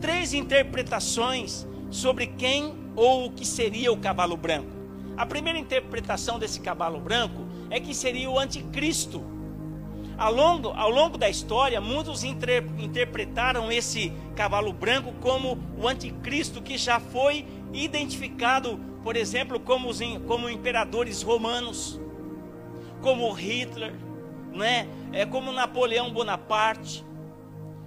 três 0.01 0.33
interpretações 0.33 1.67
sobre 1.91 2.27
quem 2.27 2.75
ou 2.95 3.27
o 3.27 3.31
que 3.33 3.47
seria 3.47 3.93
o 3.93 3.97
cavalo 3.97 4.37
branco. 4.37 4.71
A 5.17 5.27
primeira 5.27 5.59
interpretação 5.59 6.39
desse 6.39 6.61
cavalo 6.61 7.01
branco 7.01 7.47
é 7.71 7.79
que 7.81 7.95
seria 7.95 8.29
o 8.29 8.39
anticristo 8.39 9.23
ao 10.21 10.35
longo, 10.35 10.69
ao 10.69 10.91
longo 10.91 11.17
da 11.17 11.31
história, 11.31 11.81
muitos 11.81 12.25
inter, 12.25 12.63
interpretaram 12.79 13.73
esse 13.73 14.13
cavalo 14.37 14.71
branco 14.71 15.15
como 15.21 15.59
o 15.79 15.89
anticristo 15.89 16.61
que 16.61 16.77
já 16.77 17.01
foi 17.01 17.47
identificado, 17.73 18.79
por 19.03 19.17
exemplo, 19.17 19.59
como, 19.59 19.89
os, 19.89 19.99
como 20.27 20.51
imperadores 20.51 21.23
romanos, 21.23 21.99
como 23.01 23.33
Hitler, 23.33 23.95
né? 24.53 24.87
é, 25.11 25.25
como 25.25 25.53
Napoleão 25.53 26.13
Bonaparte, 26.13 27.03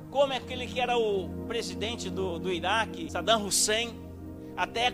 como 0.09 0.33
aquele 0.33 0.65
que 0.65 0.79
era 0.79 0.97
o 0.97 1.29
presidente 1.47 2.09
do, 2.09 2.39
do 2.39 2.51
Iraque, 2.51 3.11
Saddam 3.11 3.45
Hussein, 3.45 3.93
até 4.57 4.91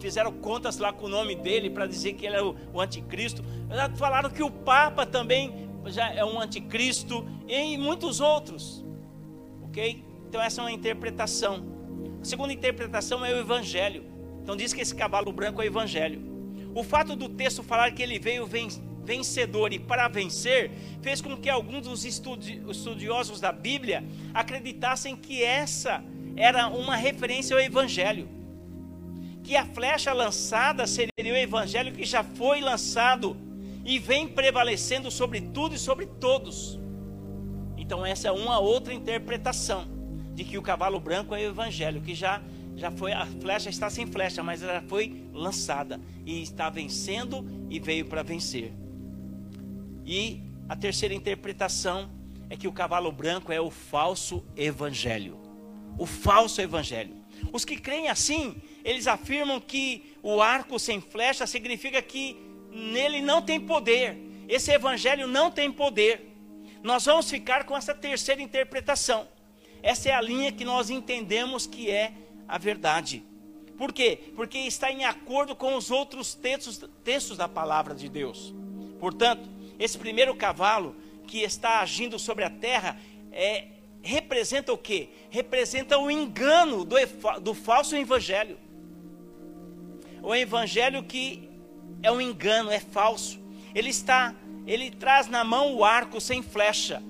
fizeram 0.00 0.32
contas 0.32 0.78
lá 0.78 0.92
com 0.92 1.06
o 1.06 1.08
nome 1.08 1.34
dele 1.34 1.70
para 1.70 1.86
dizer 1.86 2.14
que 2.14 2.26
ele 2.26 2.36
era 2.36 2.46
o, 2.46 2.56
o 2.72 2.80
anticristo. 2.80 3.44
Já 3.68 3.88
falaram 3.90 4.30
que 4.30 4.42
o 4.42 4.50
Papa 4.50 5.06
também 5.06 5.68
já 5.86 6.12
é 6.12 6.24
um 6.24 6.40
anticristo 6.40 7.26
e 7.46 7.76
muitos 7.76 8.20
outros. 8.20 8.84
Ok? 9.62 10.04
Então 10.28 10.40
essa 10.40 10.60
é 10.60 10.64
uma 10.64 10.72
interpretação. 10.72 11.64
A 12.20 12.24
segunda 12.24 12.52
interpretação 12.52 13.24
é 13.24 13.32
o 13.34 13.38
evangelho. 13.38 14.04
Então 14.42 14.56
diz 14.56 14.72
que 14.72 14.80
esse 14.80 14.94
cavalo 14.94 15.32
branco 15.32 15.60
é 15.60 15.64
o 15.64 15.66
evangelho. 15.66 16.22
O 16.74 16.82
fato 16.82 17.14
do 17.16 17.28
texto 17.28 17.62
falar 17.62 17.90
que 17.92 18.02
ele 18.02 18.18
veio 18.18 18.48
vencedor 19.04 19.72
e 19.72 19.78
para 19.78 20.08
vencer 20.08 20.70
fez 21.02 21.20
com 21.20 21.36
que 21.36 21.48
alguns 21.48 21.86
dos 21.86 22.04
estudiosos 22.04 23.40
da 23.40 23.52
Bíblia 23.52 24.04
acreditassem 24.32 25.16
que 25.16 25.42
essa 25.42 26.02
era 26.36 26.68
uma 26.68 26.96
referência 26.96 27.54
ao 27.56 27.60
evangelho. 27.60 28.39
Que 29.50 29.56
a 29.56 29.66
flecha 29.66 30.12
lançada 30.12 30.86
seria 30.86 31.10
o 31.18 31.36
evangelho 31.36 31.92
que 31.92 32.04
já 32.04 32.22
foi 32.22 32.60
lançado 32.60 33.36
e 33.84 33.98
vem 33.98 34.28
prevalecendo 34.28 35.10
sobre 35.10 35.40
tudo 35.40 35.74
e 35.74 35.78
sobre 35.78 36.06
todos. 36.06 36.78
Então 37.76 38.06
essa 38.06 38.28
é 38.28 38.30
uma 38.30 38.60
outra 38.60 38.94
interpretação 38.94 39.88
de 40.36 40.44
que 40.44 40.56
o 40.56 40.62
cavalo 40.62 41.00
branco 41.00 41.34
é 41.34 41.40
o 41.40 41.50
evangelho, 41.50 42.00
que 42.00 42.14
já 42.14 42.40
já 42.76 42.92
foi 42.92 43.12
a 43.12 43.26
flecha 43.26 43.68
está 43.68 43.90
sem 43.90 44.06
flecha, 44.06 44.40
mas 44.40 44.62
ela 44.62 44.82
foi 44.82 45.28
lançada 45.32 46.00
e 46.24 46.40
está 46.40 46.70
vencendo 46.70 47.44
e 47.68 47.80
veio 47.80 48.06
para 48.06 48.22
vencer. 48.22 48.72
E 50.06 50.44
a 50.68 50.76
terceira 50.76 51.12
interpretação 51.12 52.08
é 52.48 52.56
que 52.56 52.68
o 52.68 52.72
cavalo 52.72 53.10
branco 53.10 53.50
é 53.50 53.60
o 53.60 53.68
falso 53.68 54.46
evangelho. 54.56 55.40
O 55.98 56.06
falso 56.06 56.60
evangelho. 56.60 57.16
Os 57.52 57.64
que 57.64 57.76
creem 57.76 58.08
assim, 58.08 58.54
eles 58.84 59.06
afirmam 59.06 59.60
que 59.60 60.14
o 60.22 60.40
arco 60.40 60.78
sem 60.78 61.00
flecha 61.00 61.46
significa 61.46 62.00
que 62.00 62.36
nele 62.70 63.20
não 63.20 63.42
tem 63.42 63.60
poder. 63.60 64.16
Esse 64.48 64.72
evangelho 64.72 65.26
não 65.26 65.50
tem 65.50 65.70
poder. 65.70 66.28
Nós 66.82 67.04
vamos 67.04 67.30
ficar 67.30 67.64
com 67.64 67.76
essa 67.76 67.94
terceira 67.94 68.40
interpretação. 68.40 69.28
Essa 69.82 70.10
é 70.10 70.12
a 70.12 70.20
linha 70.20 70.52
que 70.52 70.64
nós 70.64 70.90
entendemos 70.90 71.66
que 71.66 71.90
é 71.90 72.12
a 72.48 72.58
verdade. 72.58 73.22
Por 73.76 73.92
quê? 73.92 74.18
Porque 74.36 74.58
está 74.58 74.90
em 74.90 75.04
acordo 75.04 75.54
com 75.56 75.74
os 75.74 75.90
outros 75.90 76.34
textos, 76.34 76.78
textos 77.02 77.36
da 77.36 77.48
palavra 77.48 77.94
de 77.94 78.08
Deus. 78.08 78.52
Portanto, 78.98 79.48
esse 79.78 79.96
primeiro 79.96 80.34
cavalo 80.34 80.94
que 81.26 81.38
está 81.42 81.80
agindo 81.80 82.18
sobre 82.18 82.44
a 82.44 82.50
terra 82.50 83.00
é, 83.32 83.68
representa 84.02 84.72
o 84.72 84.76
quê? 84.76 85.08
Representa 85.30 85.98
o 85.98 86.10
engano 86.10 86.84
do, 86.84 86.96
do 87.40 87.54
falso 87.54 87.96
evangelho. 87.96 88.58
O 90.22 90.34
evangelho 90.34 91.02
que 91.02 91.50
é 92.02 92.10
um 92.10 92.20
engano, 92.20 92.70
é 92.70 92.80
falso. 92.80 93.38
Ele 93.74 93.90
está, 93.90 94.34
ele 94.66 94.90
traz 94.90 95.28
na 95.28 95.44
mão 95.44 95.74
o 95.74 95.84
arco 95.84 96.20
sem 96.20 96.42
flecha. 96.42 97.02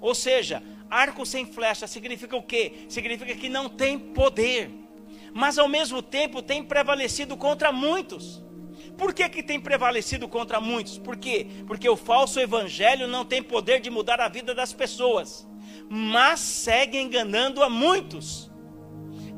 Ou 0.00 0.14
seja, 0.14 0.62
arco 0.88 1.24
sem 1.26 1.44
flecha 1.44 1.86
significa 1.86 2.36
o 2.36 2.42
quê? 2.42 2.86
Significa 2.88 3.34
que 3.34 3.48
não 3.48 3.68
tem 3.68 3.98
poder, 3.98 4.70
mas 5.32 5.58
ao 5.58 5.68
mesmo 5.68 6.02
tempo 6.02 6.42
tem 6.42 6.64
prevalecido 6.64 7.36
contra 7.36 7.70
muitos. 7.70 8.42
Por 8.96 9.14
que, 9.14 9.28
que 9.28 9.42
tem 9.42 9.60
prevalecido 9.60 10.28
contra 10.28 10.60
muitos? 10.60 10.98
Por 10.98 11.16
quê? 11.16 11.46
Porque 11.66 11.88
o 11.88 11.96
falso 11.96 12.40
evangelho 12.40 13.06
não 13.06 13.24
tem 13.24 13.42
poder 13.42 13.80
de 13.80 13.90
mudar 13.90 14.20
a 14.20 14.28
vida 14.28 14.54
das 14.54 14.72
pessoas, 14.72 15.46
mas 15.88 16.40
segue 16.40 16.98
enganando 16.98 17.62
a 17.62 17.68
muitos. 17.68 18.49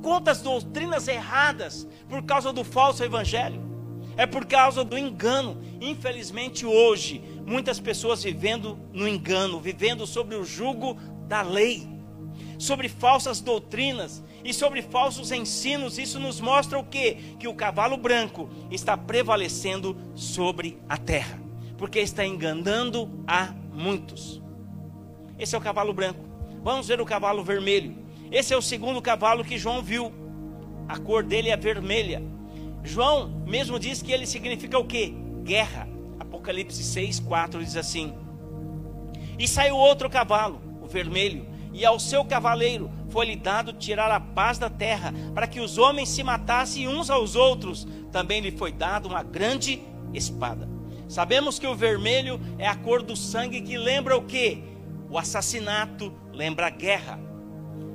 Quantas 0.02 0.42
doutrinas 0.42 1.08
erradas 1.08 1.86
por 2.08 2.22
causa 2.24 2.52
do 2.52 2.64
falso 2.64 3.04
evangelho? 3.04 3.72
é 4.16 4.26
por 4.26 4.46
causa 4.46 4.84
do 4.84 4.96
engano. 4.98 5.60
Infelizmente, 5.80 6.64
hoje, 6.66 7.22
muitas 7.46 7.80
pessoas 7.80 8.22
vivendo 8.22 8.78
no 8.92 9.08
engano, 9.08 9.60
vivendo 9.60 10.06
sobre 10.06 10.36
o 10.36 10.44
jugo 10.44 10.96
da 11.26 11.42
lei, 11.42 11.88
sobre 12.58 12.88
falsas 12.88 13.40
doutrinas 13.40 14.22
e 14.44 14.52
sobre 14.52 14.82
falsos 14.82 15.32
ensinos. 15.32 15.98
Isso 15.98 16.18
nos 16.18 16.40
mostra 16.40 16.78
o 16.78 16.84
que? 16.84 17.36
Que 17.38 17.48
o 17.48 17.54
cavalo 17.54 17.96
branco 17.96 18.48
está 18.70 18.96
prevalecendo 18.96 19.96
sobre 20.14 20.78
a 20.88 20.96
terra, 20.96 21.40
porque 21.76 22.00
está 22.00 22.24
enganando 22.24 23.10
a 23.26 23.52
muitos. 23.72 24.40
Esse 25.38 25.54
é 25.54 25.58
o 25.58 25.62
cavalo 25.62 25.92
branco. 25.92 26.20
Vamos 26.62 26.86
ver 26.86 27.00
o 27.00 27.06
cavalo 27.06 27.42
vermelho. 27.42 28.01
Esse 28.32 28.54
é 28.54 28.56
o 28.56 28.62
segundo 28.62 29.02
cavalo 29.02 29.44
que 29.44 29.58
João 29.58 29.82
viu. 29.82 30.10
A 30.88 30.98
cor 30.98 31.22
dele 31.22 31.50
é 31.50 31.56
vermelha. 31.56 32.22
João 32.82 33.28
mesmo 33.46 33.78
diz 33.78 34.00
que 34.00 34.10
ele 34.10 34.26
significa 34.26 34.78
o 34.78 34.86
que? 34.86 35.14
Guerra. 35.42 35.86
Apocalipse 36.18 36.82
6, 36.82 37.20
4 37.20 37.62
diz 37.62 37.76
assim: 37.76 38.14
E 39.38 39.46
saiu 39.46 39.76
outro 39.76 40.08
cavalo, 40.08 40.62
o 40.80 40.86
vermelho, 40.86 41.46
e 41.74 41.84
ao 41.84 42.00
seu 42.00 42.24
cavaleiro 42.24 42.90
foi-lhe 43.10 43.36
dado 43.36 43.74
tirar 43.74 44.10
a 44.10 44.18
paz 44.18 44.56
da 44.56 44.70
terra, 44.70 45.12
para 45.34 45.46
que 45.46 45.60
os 45.60 45.76
homens 45.76 46.08
se 46.08 46.22
matassem 46.22 46.88
uns 46.88 47.10
aos 47.10 47.36
outros. 47.36 47.86
Também 48.10 48.40
lhe 48.40 48.50
foi 48.50 48.72
dado 48.72 49.10
uma 49.10 49.22
grande 49.22 49.82
espada. 50.14 50.66
Sabemos 51.06 51.58
que 51.58 51.66
o 51.66 51.74
vermelho 51.74 52.40
é 52.58 52.66
a 52.66 52.74
cor 52.74 53.02
do 53.02 53.14
sangue 53.14 53.60
que 53.60 53.76
lembra 53.76 54.16
o 54.16 54.22
que? 54.22 54.64
O 55.10 55.18
assassinato, 55.18 56.10
lembra 56.32 56.68
a 56.68 56.70
guerra. 56.70 57.31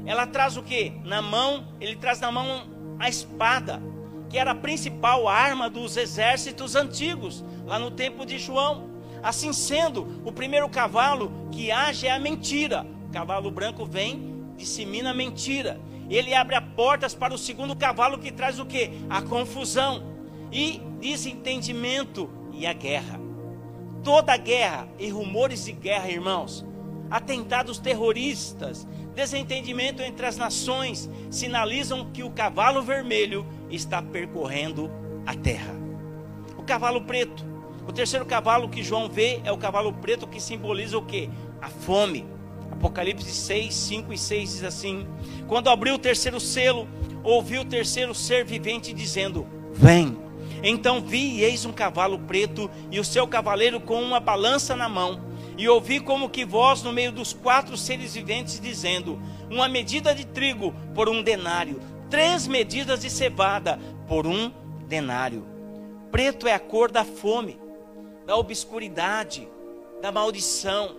Ela 0.07 0.25
traz 0.25 0.55
o 0.55 0.63
que? 0.63 0.93
Na 1.03 1.21
mão, 1.21 1.67
ele 1.81 1.97
traz 1.97 2.21
na 2.21 2.31
mão 2.31 2.65
a 2.97 3.09
espada, 3.09 3.83
que 4.29 4.37
era 4.37 4.51
a 4.51 4.55
principal 4.55 5.27
arma 5.27 5.69
dos 5.69 5.97
exércitos 5.97 6.75
antigos, 6.77 7.43
lá 7.65 7.77
no 7.77 7.91
tempo 7.91 8.25
de 8.25 8.39
João. 8.39 8.89
Assim 9.21 9.51
sendo, 9.51 10.21
o 10.23 10.31
primeiro 10.31 10.69
cavalo 10.69 11.49
que 11.51 11.71
age 11.71 12.07
é 12.07 12.11
a 12.11 12.19
mentira. 12.19 12.87
O 13.09 13.11
cavalo 13.11 13.51
branco 13.51 13.85
vem, 13.85 14.45
dissemina 14.55 15.11
a 15.11 15.13
mentira. 15.13 15.77
Ele 16.09 16.33
abre 16.33 16.55
as 16.55 16.63
portas 16.63 17.13
para 17.13 17.33
o 17.33 17.37
segundo 17.37 17.75
cavalo 17.75 18.17
que 18.17 18.31
traz 18.31 18.59
o 18.59 18.65
que? 18.65 18.91
A 19.09 19.21
confusão 19.21 20.03
e 20.49 20.81
desentendimento 21.01 22.29
e 22.53 22.65
a 22.65 22.71
guerra. 22.71 23.19
Toda 24.05 24.37
guerra 24.37 24.87
e 24.97 25.09
rumores 25.09 25.65
de 25.65 25.73
guerra, 25.73 26.09
irmãos, 26.09 26.65
atentados 27.11 27.77
terroristas, 27.77 28.87
desentendimento 29.17 30.03
entre 30.03 30.27
as 30.27 30.37
nações 30.37 31.09
sinalizam 31.31 32.05
que 32.13 32.21
o 32.21 32.29
cavalo 32.29 32.83
vermelho 32.83 33.43
está 33.67 33.99
percorrendo 33.99 34.91
a 35.25 35.33
terra. 35.33 35.73
O 36.55 36.61
cavalo 36.61 37.01
preto. 37.01 37.43
O 37.87 37.91
terceiro 37.91 38.27
cavalo 38.27 38.69
que 38.69 38.83
João 38.83 39.09
vê 39.09 39.41
é 39.43 39.51
o 39.51 39.57
cavalo 39.57 39.91
preto 39.91 40.27
que 40.27 40.39
simboliza 40.39 40.99
o 40.99 41.01
que? 41.01 41.31
A 41.59 41.67
fome. 41.67 42.27
Apocalipse 42.71 43.31
6, 43.31 43.73
5 43.73 44.13
e 44.13 44.17
6 44.19 44.49
diz 44.51 44.63
assim: 44.63 45.07
Quando 45.47 45.71
abriu 45.71 45.95
o 45.95 45.99
terceiro 45.99 46.39
selo, 46.39 46.87
ouvi 47.23 47.57
o 47.57 47.65
terceiro 47.65 48.13
ser 48.13 48.45
vivente 48.45 48.93
dizendo: 48.93 49.47
Vem. 49.73 50.15
Então 50.61 51.01
vi 51.01 51.41
eis 51.41 51.65
um 51.65 51.73
cavalo 51.73 52.19
preto 52.19 52.69
e 52.91 52.99
o 52.99 53.05
seu 53.05 53.27
cavaleiro 53.27 53.79
com 53.79 53.99
uma 53.99 54.19
balança 54.19 54.75
na 54.75 54.87
mão. 54.87 55.26
E 55.57 55.67
ouvi 55.67 55.99
como 55.99 56.29
que 56.29 56.45
voz 56.45 56.83
no 56.83 56.93
meio 56.93 57.11
dos 57.11 57.33
quatro 57.33 57.75
seres 57.75 58.13
viventes 58.13 58.59
dizendo: 58.59 59.19
Uma 59.49 59.67
medida 59.67 60.13
de 60.13 60.25
trigo 60.25 60.73
por 60.93 61.09
um 61.09 61.23
denário, 61.23 61.81
três 62.09 62.45
medidas 62.47 63.01
de 63.01 63.09
cevada 63.09 63.79
por 64.07 64.27
um 64.27 64.51
denário. 64.87 65.45
Preto 66.11 66.47
é 66.47 66.53
a 66.53 66.59
cor 66.59 66.91
da 66.91 67.03
fome, 67.03 67.59
da 68.25 68.35
obscuridade, 68.37 69.47
da 70.01 70.11
maldição. 70.11 70.95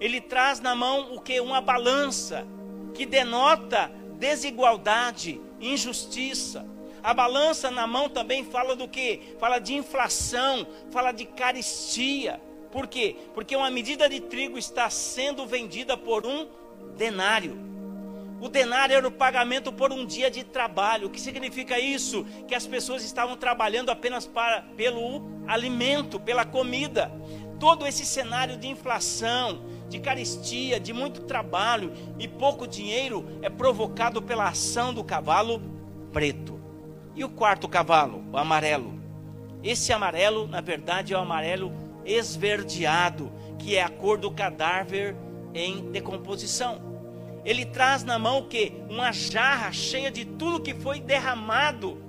Ele 0.00 0.20
traz 0.20 0.58
na 0.58 0.74
mão 0.74 1.14
o 1.14 1.20
que? 1.20 1.38
Uma 1.38 1.60
balança 1.60 2.46
que 2.94 3.04
denota 3.04 3.90
desigualdade, 4.18 5.40
injustiça. 5.60 6.66
A 7.02 7.12
balança 7.12 7.70
na 7.70 7.86
mão 7.86 8.08
também 8.08 8.44
fala 8.44 8.74
do 8.74 8.88
que? 8.88 9.34
Fala 9.38 9.58
de 9.58 9.74
inflação, 9.74 10.66
fala 10.90 11.12
de 11.12 11.24
caristia. 11.24 12.40
Por 12.72 12.86
quê? 12.86 13.16
Porque 13.34 13.54
uma 13.54 13.70
medida 13.70 14.08
de 14.08 14.18
trigo 14.18 14.56
está 14.56 14.88
sendo 14.88 15.46
vendida 15.46 15.94
por 15.94 16.26
um 16.26 16.48
denário. 16.96 17.70
O 18.40 18.48
denário 18.48 18.96
era 18.96 19.06
o 19.06 19.12
pagamento 19.12 19.70
por 19.70 19.92
um 19.92 20.04
dia 20.04 20.30
de 20.30 20.42
trabalho. 20.42 21.06
O 21.06 21.10
que 21.10 21.20
significa 21.20 21.78
isso? 21.78 22.24
Que 22.48 22.54
as 22.54 22.66
pessoas 22.66 23.04
estavam 23.04 23.36
trabalhando 23.36 23.90
apenas 23.90 24.26
para, 24.26 24.62
pelo 24.76 25.22
alimento, 25.46 26.18
pela 26.18 26.44
comida. 26.44 27.12
Todo 27.60 27.86
esse 27.86 28.04
cenário 28.04 28.56
de 28.56 28.66
inflação, 28.66 29.62
de 29.88 30.00
caristia, 30.00 30.80
de 30.80 30.92
muito 30.92 31.20
trabalho 31.20 31.92
e 32.18 32.26
pouco 32.26 32.66
dinheiro 32.66 33.24
é 33.42 33.50
provocado 33.50 34.20
pela 34.22 34.48
ação 34.48 34.92
do 34.92 35.04
cavalo 35.04 35.62
preto. 36.12 36.58
E 37.14 37.22
o 37.22 37.28
quarto 37.28 37.68
cavalo, 37.68 38.24
o 38.32 38.38
amarelo. 38.38 39.00
Esse 39.62 39.92
amarelo, 39.92 40.48
na 40.48 40.60
verdade, 40.60 41.12
é 41.14 41.16
o 41.16 41.20
amarelo 41.20 41.70
esverdeado, 42.04 43.32
que 43.58 43.76
é 43.76 43.82
a 43.82 43.88
cor 43.88 44.18
do 44.18 44.30
cadáver 44.30 45.16
em 45.54 45.90
decomposição. 45.90 46.80
Ele 47.44 47.64
traz 47.64 48.04
na 48.04 48.18
mão 48.18 48.38
o 48.38 48.48
que? 48.48 48.72
Uma 48.88 49.12
jarra 49.12 49.72
cheia 49.72 50.10
de 50.10 50.24
tudo 50.24 50.62
que 50.62 50.74
foi 50.74 51.00
derramado 51.00 52.00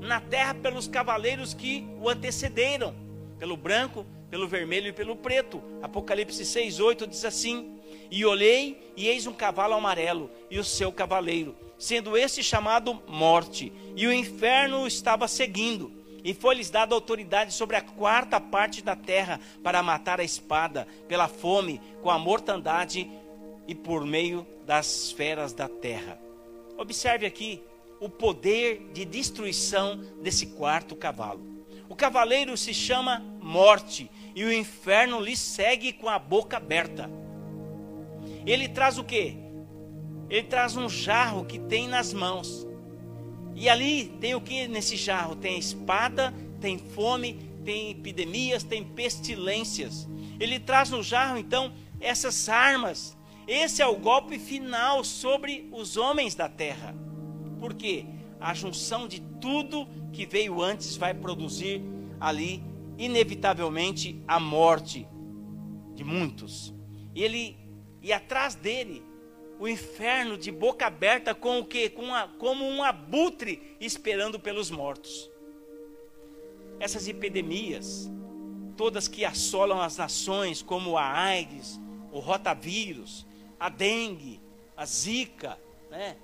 na 0.00 0.20
terra 0.20 0.54
pelos 0.54 0.86
cavaleiros 0.86 1.52
que 1.52 1.86
o 2.00 2.08
antecederam, 2.08 2.94
pelo 3.38 3.56
branco, 3.56 4.06
pelo 4.30 4.46
vermelho 4.46 4.88
e 4.88 4.92
pelo 4.92 5.16
preto. 5.16 5.62
Apocalipse 5.82 6.44
6, 6.44 6.78
8 6.78 7.06
diz 7.06 7.24
assim: 7.24 7.78
E 8.10 8.24
olhei, 8.24 8.92
e 8.96 9.08
eis 9.08 9.26
um 9.26 9.32
cavalo 9.32 9.74
amarelo, 9.74 10.30
e 10.50 10.58
o 10.58 10.64
seu 10.64 10.92
cavaleiro 10.92 11.56
sendo 11.78 12.16
este 12.16 12.42
chamado 12.42 13.02
morte, 13.06 13.72
e 13.94 14.06
o 14.06 14.12
inferno 14.12 14.82
o 14.82 14.86
estava 14.86 15.28
seguindo. 15.28 15.95
E 16.26 16.34
foi-lhes 16.34 16.70
dada 16.70 16.92
autoridade 16.92 17.54
sobre 17.54 17.76
a 17.76 17.80
quarta 17.80 18.40
parte 18.40 18.82
da 18.82 18.96
terra 18.96 19.38
para 19.62 19.80
matar 19.80 20.18
a 20.18 20.24
espada, 20.24 20.84
pela 21.06 21.28
fome, 21.28 21.80
com 22.02 22.10
a 22.10 22.18
mortandade 22.18 23.08
e 23.68 23.76
por 23.76 24.04
meio 24.04 24.44
das 24.66 25.12
feras 25.12 25.52
da 25.52 25.68
terra. 25.68 26.18
Observe 26.76 27.26
aqui 27.26 27.62
o 28.00 28.08
poder 28.08 28.90
de 28.92 29.04
destruição 29.04 30.00
desse 30.20 30.46
quarto 30.46 30.96
cavalo. 30.96 31.46
O 31.88 31.94
cavaleiro 31.94 32.56
se 32.56 32.74
chama 32.74 33.20
Morte 33.40 34.10
e 34.34 34.42
o 34.42 34.52
inferno 34.52 35.20
lhe 35.20 35.36
segue 35.36 35.92
com 35.92 36.08
a 36.08 36.18
boca 36.18 36.56
aberta. 36.56 37.08
Ele 38.44 38.68
traz 38.68 38.98
o 38.98 39.04
que? 39.04 39.46
ele 40.28 40.42
traz 40.48 40.76
um 40.76 40.88
jarro 40.88 41.44
que 41.44 41.56
tem 41.56 41.86
nas 41.86 42.12
mãos. 42.12 42.66
E 43.56 43.70
ali 43.70 44.04
tem 44.20 44.34
o 44.34 44.40
que 44.40 44.68
nesse 44.68 44.96
jarro? 44.96 45.34
Tem 45.34 45.58
espada, 45.58 46.32
tem 46.60 46.78
fome, 46.78 47.34
tem 47.64 47.90
epidemias, 47.90 48.62
tem 48.62 48.84
pestilências. 48.84 50.06
Ele 50.38 50.60
traz 50.60 50.90
no 50.90 51.02
jarro 51.02 51.38
então 51.38 51.72
essas 51.98 52.50
armas. 52.50 53.16
Esse 53.48 53.80
é 53.80 53.86
o 53.86 53.96
golpe 53.96 54.38
final 54.38 55.02
sobre 55.02 55.68
os 55.72 55.96
homens 55.96 56.34
da 56.34 56.50
terra. 56.50 56.94
Por 57.58 57.72
quê? 57.72 58.04
A 58.38 58.52
junção 58.52 59.08
de 59.08 59.20
tudo 59.40 59.88
que 60.12 60.26
veio 60.26 60.60
antes 60.60 60.96
vai 60.96 61.14
produzir 61.14 61.80
ali 62.20 62.62
inevitavelmente 62.98 64.22
a 64.28 64.38
morte 64.38 65.08
de 65.94 66.04
muitos. 66.04 66.74
E 67.14 67.22
ele 67.22 67.56
e 68.02 68.12
atrás 68.12 68.54
dele 68.54 69.02
o 69.58 69.66
inferno 69.66 70.36
de 70.36 70.50
boca 70.50 70.86
aberta 70.86 71.34
com 71.34 71.58
o 71.58 71.64
que? 71.64 71.88
Com 71.88 72.14
a, 72.14 72.28
como 72.38 72.64
um 72.64 72.82
abutre 72.82 73.76
esperando 73.80 74.38
pelos 74.38 74.70
mortos. 74.70 75.30
Essas 76.78 77.08
epidemias, 77.08 78.10
todas 78.76 79.08
que 79.08 79.24
assolam 79.24 79.80
as 79.80 79.96
nações, 79.96 80.60
como 80.60 80.98
a 80.98 81.10
AIDS, 81.10 81.80
o 82.12 82.18
rotavírus, 82.18 83.26
a 83.58 83.68
dengue, 83.68 84.40
a 84.76 84.84
zika, 84.84 85.58
né? 85.90 86.16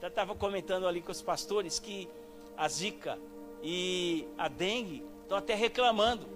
Já 0.00 0.08
estava 0.08 0.34
comentando 0.34 0.86
ali 0.86 1.02
com 1.02 1.12
os 1.12 1.20
pastores 1.20 1.78
que 1.78 2.08
a 2.56 2.68
zika 2.68 3.18
e 3.62 4.26
a 4.38 4.48
dengue 4.48 5.04
estão 5.22 5.36
até 5.36 5.54
reclamando. 5.54 6.26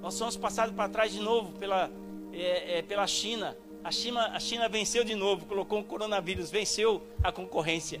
Nós 0.00 0.14
somos 0.14 0.36
passados 0.36 0.74
para 0.74 0.88
trás 0.88 1.12
de 1.12 1.20
novo 1.20 1.52
pela, 1.58 1.90
é, 2.32 2.78
é, 2.78 2.82
pela 2.82 3.06
China 3.06 3.56
a 3.82 3.90
China, 3.90 4.26
a 4.34 4.40
China 4.40 4.68
venceu 4.68 5.04
de 5.04 5.14
novo, 5.14 5.46
colocou 5.46 5.80
o 5.80 5.84
coronavírus, 5.84 6.50
venceu 6.50 7.02
a 7.22 7.32
concorrência. 7.32 8.00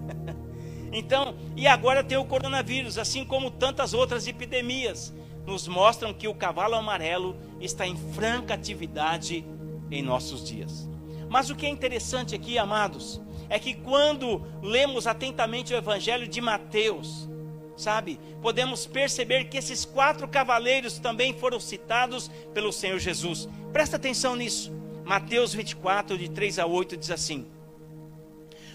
então, 0.92 1.34
e 1.56 1.66
agora 1.66 2.04
tem 2.04 2.18
o 2.18 2.24
coronavírus, 2.24 2.98
assim 2.98 3.24
como 3.24 3.50
tantas 3.50 3.94
outras 3.94 4.26
epidemias, 4.26 5.14
nos 5.46 5.66
mostram 5.68 6.12
que 6.12 6.28
o 6.28 6.34
cavalo 6.34 6.74
amarelo 6.74 7.36
está 7.60 7.86
em 7.86 7.96
franca 8.12 8.54
atividade 8.54 9.44
em 9.90 10.02
nossos 10.02 10.44
dias. 10.44 10.88
Mas 11.28 11.50
o 11.50 11.56
que 11.56 11.66
é 11.66 11.68
interessante 11.68 12.34
aqui, 12.34 12.58
amados, 12.58 13.20
é 13.48 13.58
que 13.58 13.74
quando 13.74 14.42
lemos 14.62 15.06
atentamente 15.06 15.72
o 15.72 15.76
Evangelho 15.76 16.26
de 16.26 16.40
Mateus, 16.40 17.28
sabe, 17.76 18.18
podemos 18.40 18.86
perceber 18.86 19.44
que 19.44 19.58
esses 19.58 19.84
quatro 19.84 20.26
cavaleiros 20.26 20.98
também 20.98 21.34
foram 21.34 21.60
citados 21.60 22.30
pelo 22.54 22.72
Senhor 22.72 22.98
Jesus. 22.98 23.48
Presta 23.72 23.96
atenção 23.96 24.34
nisso. 24.34 24.72
Mateus 25.04 25.54
24, 25.54 26.18
de 26.18 26.28
3 26.30 26.58
a 26.58 26.66
8, 26.66 26.96
diz 26.96 27.10
assim: 27.10 27.46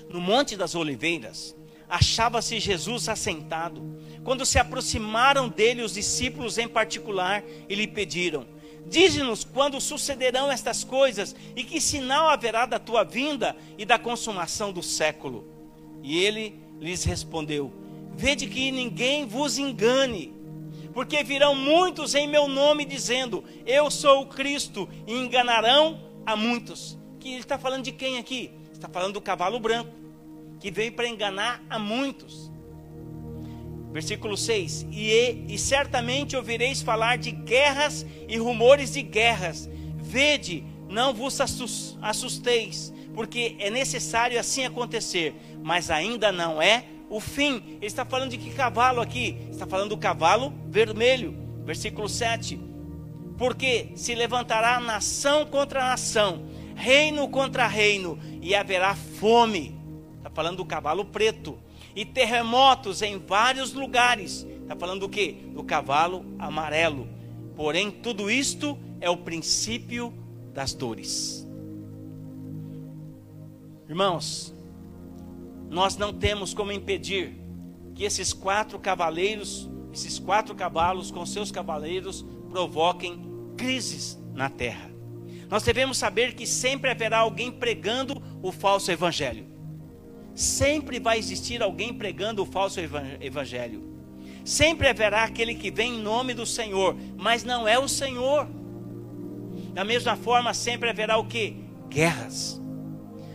No 0.09 0.21
Monte 0.21 0.55
das 0.55 0.75
Oliveiras, 0.75 1.55
achava-se 1.89 2.59
Jesus 2.59 3.09
assentado. 3.09 3.99
Quando 4.23 4.45
se 4.45 4.57
aproximaram 4.57 5.49
dele 5.49 5.81
os 5.81 5.93
discípulos 5.93 6.57
em 6.57 6.67
particular 6.67 7.43
e 7.67 7.75
lhe 7.75 7.87
pediram: 7.87 8.47
Dize-nos 8.87 9.43
quando 9.43 9.81
sucederão 9.81 10.51
estas 10.51 10.83
coisas 10.83 11.35
e 11.55 11.63
que 11.63 11.81
sinal 11.81 12.29
haverá 12.29 12.65
da 12.65 12.79
tua 12.79 13.03
vinda 13.03 13.55
e 13.77 13.85
da 13.85 13.99
consumação 13.99 14.71
do 14.71 14.81
século. 14.81 15.47
E 16.01 16.17
ele 16.23 16.55
lhes 16.79 17.03
respondeu: 17.03 17.71
Vede 18.21 18.45
que 18.45 18.71
ninguém 18.71 19.25
vos 19.25 19.57
engane 19.57 20.41
porque 20.93 21.23
virão 21.23 21.55
muitos 21.55 22.13
em 22.15 22.27
meu 22.27 22.47
nome 22.47 22.85
dizendo: 22.85 23.43
Eu 23.65 23.89
sou 23.89 24.21
o 24.21 24.25
Cristo, 24.27 24.87
e 25.07 25.13
enganarão 25.13 25.99
a 26.25 26.35
muitos. 26.35 26.97
que 27.19 27.29
ele 27.29 27.39
está 27.39 27.57
falando 27.57 27.83
de 27.83 27.91
quem 27.91 28.17
aqui? 28.17 28.51
Está 28.71 28.87
falando 28.87 29.13
do 29.13 29.21
cavalo 29.21 29.59
branco, 29.59 29.91
que 30.59 30.71
veio 30.71 30.91
para 30.91 31.07
enganar 31.07 31.63
a 31.69 31.79
muitos. 31.79 32.51
Versículo 33.91 34.37
6: 34.37 34.87
e, 34.91 35.45
e 35.47 35.57
certamente 35.57 36.35
ouvireis 36.35 36.81
falar 36.81 37.17
de 37.17 37.31
guerras 37.31 38.05
e 38.27 38.37
rumores 38.37 38.93
de 38.93 39.01
guerras. 39.01 39.69
Vede, 39.97 40.63
não 40.89 41.13
vos 41.13 41.39
assusteis, 42.01 42.93
porque 43.13 43.55
é 43.59 43.69
necessário 43.69 44.39
assim 44.39 44.65
acontecer, 44.65 45.33
mas 45.63 45.89
ainda 45.89 46.31
não 46.31 46.61
é 46.61 46.85
o 47.11 47.19
fim. 47.19 47.61
Ele 47.75 47.85
está 47.85 48.05
falando 48.05 48.31
de 48.31 48.37
que 48.37 48.49
cavalo 48.51 49.01
aqui? 49.01 49.37
Está 49.51 49.67
falando 49.67 49.89
do 49.89 49.97
cavalo 49.97 50.53
vermelho. 50.67 51.35
Versículo 51.65 52.07
7. 52.07 52.57
Porque 53.37 53.89
se 53.95 54.15
levantará 54.15 54.79
nação 54.79 55.45
contra 55.45 55.85
nação, 55.85 56.45
reino 56.73 57.27
contra 57.27 57.67
reino, 57.67 58.17
e 58.41 58.55
haverá 58.55 58.95
fome. 58.95 59.77
Está 60.17 60.29
falando 60.29 60.57
do 60.57 60.65
cavalo 60.65 61.03
preto. 61.03 61.59
E 61.93 62.05
terremotos 62.05 63.01
em 63.01 63.19
vários 63.19 63.73
lugares. 63.73 64.47
Está 64.61 64.75
falando 64.75 65.01
do 65.01 65.09
que? 65.09 65.33
Do 65.53 65.63
cavalo 65.63 66.25
amarelo. 66.39 67.09
Porém, 67.57 67.91
tudo 67.91 68.31
isto 68.31 68.79
é 69.01 69.09
o 69.09 69.17
princípio 69.17 70.13
das 70.53 70.73
dores. 70.73 71.45
Irmãos, 73.89 74.53
nós 75.71 75.97
não 75.97 76.13
temos 76.13 76.53
como 76.53 76.71
impedir 76.71 77.35
que 77.95 78.03
esses 78.03 78.31
quatro 78.31 78.77
cavaleiros, 78.77 79.67
esses 79.91 80.19
quatro 80.19 80.53
cavalos 80.53 81.09
com 81.09 81.25
seus 81.25 81.51
cavaleiros 81.51 82.23
provoquem 82.49 83.19
crises 83.57 84.21
na 84.33 84.49
terra. 84.49 84.91
Nós 85.49 85.63
devemos 85.63 85.97
saber 85.97 86.35
que 86.35 86.45
sempre 86.45 86.91
haverá 86.91 87.19
alguém 87.19 87.51
pregando 87.51 88.21
o 88.43 88.51
falso 88.51 88.91
evangelho. 88.91 89.47
Sempre 90.35 90.99
vai 90.99 91.17
existir 91.17 91.63
alguém 91.63 91.93
pregando 91.93 92.43
o 92.43 92.45
falso 92.45 92.79
evangelho. 93.19 93.89
Sempre 94.45 94.87
haverá 94.87 95.23
aquele 95.23 95.55
que 95.55 95.71
vem 95.71 95.95
em 95.95 96.01
nome 96.01 96.33
do 96.33 96.45
Senhor, 96.45 96.95
mas 97.17 97.43
não 97.43 97.67
é 97.67 97.79
o 97.79 97.87
Senhor. 97.87 98.47
Da 99.73 99.83
mesma 99.83 100.15
forma, 100.15 100.53
sempre 100.53 100.89
haverá 100.89 101.17
o 101.17 101.25
que? 101.25 101.63
Guerras 101.89 102.61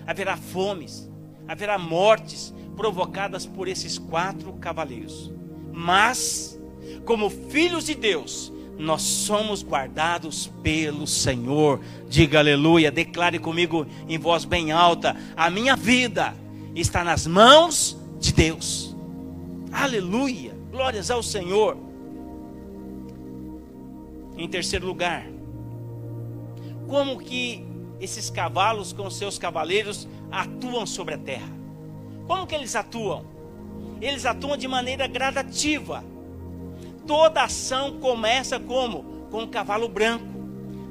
haverá 0.06 0.36
fomes, 0.36 1.10
haverá 1.48 1.78
mortes 1.78 2.54
provocadas 2.76 3.46
por 3.46 3.68
esses 3.68 3.98
quatro 3.98 4.52
cavaleiros. 4.54 5.32
Mas, 5.72 6.60
como 7.04 7.30
filhos 7.30 7.84
de 7.84 7.94
Deus, 7.94 8.52
nós 8.78 9.02
somos 9.02 9.62
guardados 9.62 10.50
pelo 10.62 11.06
Senhor. 11.06 11.80
Diga 12.08 12.38
aleluia, 12.38 12.90
declare 12.90 13.38
comigo 13.38 13.86
em 14.08 14.18
voz 14.18 14.44
bem 14.44 14.72
alta: 14.72 15.16
a 15.36 15.48
minha 15.50 15.74
vida 15.74 16.34
está 16.74 17.02
nas 17.02 17.26
mãos 17.26 17.98
de 18.20 18.32
Deus. 18.32 18.94
Aleluia, 19.72 20.54
glórias 20.70 21.10
ao 21.10 21.22
Senhor. 21.22 21.76
Em 24.36 24.46
terceiro 24.46 24.86
lugar, 24.86 25.26
como 26.86 27.18
que 27.18 27.64
esses 27.98 28.28
cavalos 28.28 28.92
com 28.92 29.08
seus 29.10 29.38
cavaleiros 29.38 30.06
atuam 30.30 30.86
sobre 30.86 31.14
a 31.14 31.18
terra. 31.18 31.48
Como 32.26 32.46
que 32.46 32.54
eles 32.54 32.74
atuam? 32.74 33.24
Eles 34.00 34.26
atuam 34.26 34.56
de 34.56 34.68
maneira 34.68 35.06
gradativa. 35.06 36.04
Toda 37.06 37.44
ação 37.44 37.98
começa 38.00 38.58
como? 38.58 39.04
Com 39.30 39.44
o 39.44 39.48
cavalo 39.48 39.88
branco. 39.88 40.36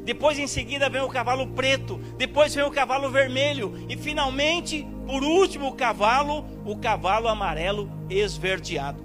Depois 0.03 0.37
em 0.37 0.47
seguida 0.47 0.87
vem 0.87 1.01
o 1.01 1.09
cavalo 1.09 1.47
preto, 1.47 1.99
depois 2.15 2.53
vem 2.53 2.63
o 2.63 2.69
cavalo 2.69 3.09
vermelho 3.09 3.73
e 3.89 3.97
finalmente, 3.97 4.87
por 5.07 5.23
último, 5.23 5.67
o 5.69 5.73
cavalo, 5.73 6.45
o 6.63 6.77
cavalo 6.77 7.27
amarelo 7.27 7.91
esverdeado. 8.07 9.03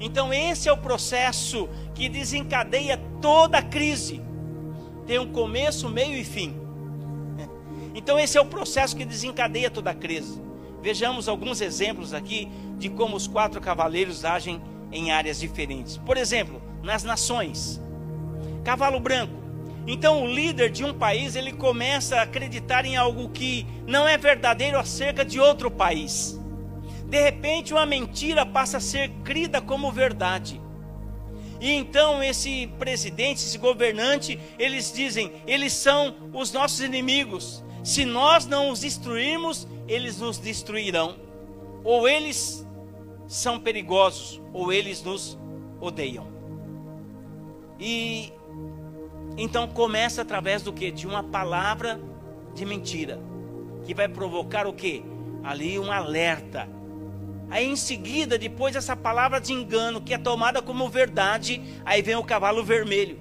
Então 0.00 0.32
esse 0.32 0.68
é 0.68 0.72
o 0.72 0.78
processo 0.78 1.68
que 1.94 2.08
desencadeia 2.08 2.98
toda 3.20 3.58
a 3.58 3.62
crise. 3.62 4.22
Tem 5.06 5.18
um 5.18 5.30
começo, 5.30 5.88
meio 5.88 6.16
e 6.16 6.24
fim. 6.24 6.54
Então, 7.98 8.16
esse 8.16 8.38
é 8.38 8.40
o 8.40 8.46
processo 8.46 8.96
que 8.96 9.04
desencadeia 9.04 9.68
toda 9.68 9.90
a 9.90 9.94
crise. 9.94 10.40
Vejamos 10.80 11.28
alguns 11.28 11.60
exemplos 11.60 12.14
aqui 12.14 12.48
de 12.78 12.88
como 12.88 13.16
os 13.16 13.26
quatro 13.26 13.60
cavaleiros 13.60 14.24
agem 14.24 14.62
em 14.92 15.10
áreas 15.10 15.40
diferentes. 15.40 15.96
Por 15.96 16.16
exemplo, 16.16 16.62
nas 16.80 17.02
nações. 17.02 17.82
Cavalo 18.62 19.00
branco. 19.00 19.34
Então, 19.84 20.22
o 20.22 20.28
líder 20.28 20.70
de 20.70 20.84
um 20.84 20.94
país 20.94 21.34
ele 21.34 21.52
começa 21.52 22.18
a 22.18 22.22
acreditar 22.22 22.84
em 22.84 22.96
algo 22.96 23.30
que 23.30 23.66
não 23.84 24.06
é 24.06 24.16
verdadeiro 24.16 24.78
acerca 24.78 25.24
de 25.24 25.40
outro 25.40 25.68
país. 25.68 26.38
De 27.04 27.20
repente, 27.20 27.72
uma 27.72 27.84
mentira 27.84 28.46
passa 28.46 28.76
a 28.76 28.80
ser 28.80 29.08
crida 29.24 29.60
como 29.60 29.90
verdade. 29.90 30.60
E 31.60 31.72
então 31.72 32.22
esse 32.22 32.68
presidente, 32.78 33.38
esse 33.38 33.58
governante, 33.58 34.38
eles 34.56 34.92
dizem, 34.92 35.32
eles 35.48 35.72
são 35.72 36.14
os 36.32 36.52
nossos 36.52 36.78
inimigos. 36.78 37.64
Se 37.88 38.04
nós 38.04 38.44
não 38.44 38.68
os 38.68 38.80
destruirmos, 38.80 39.66
eles 39.88 40.18
nos 40.18 40.36
destruirão. 40.36 41.16
Ou 41.82 42.06
eles 42.06 42.62
são 43.26 43.58
perigosos, 43.58 44.42
ou 44.52 44.70
eles 44.70 45.02
nos 45.02 45.38
odeiam. 45.80 46.26
E 47.80 48.30
então 49.38 49.66
começa 49.68 50.20
através 50.20 50.60
do 50.60 50.70
que? 50.70 50.90
De 50.90 51.06
uma 51.06 51.22
palavra 51.22 51.98
de 52.54 52.66
mentira, 52.66 53.18
que 53.86 53.94
vai 53.94 54.06
provocar 54.06 54.66
o 54.66 54.74
que? 54.74 55.02
Ali 55.42 55.78
um 55.78 55.90
alerta. 55.90 56.68
Aí 57.48 57.66
em 57.66 57.76
seguida, 57.76 58.36
depois 58.36 58.74
dessa 58.74 58.94
palavra 58.94 59.40
de 59.40 59.54
engano 59.54 60.02
que 60.02 60.12
é 60.12 60.18
tomada 60.18 60.60
como 60.60 60.90
verdade, 60.90 61.62
aí 61.86 62.02
vem 62.02 62.16
o 62.16 62.22
cavalo 62.22 62.62
vermelho. 62.62 63.18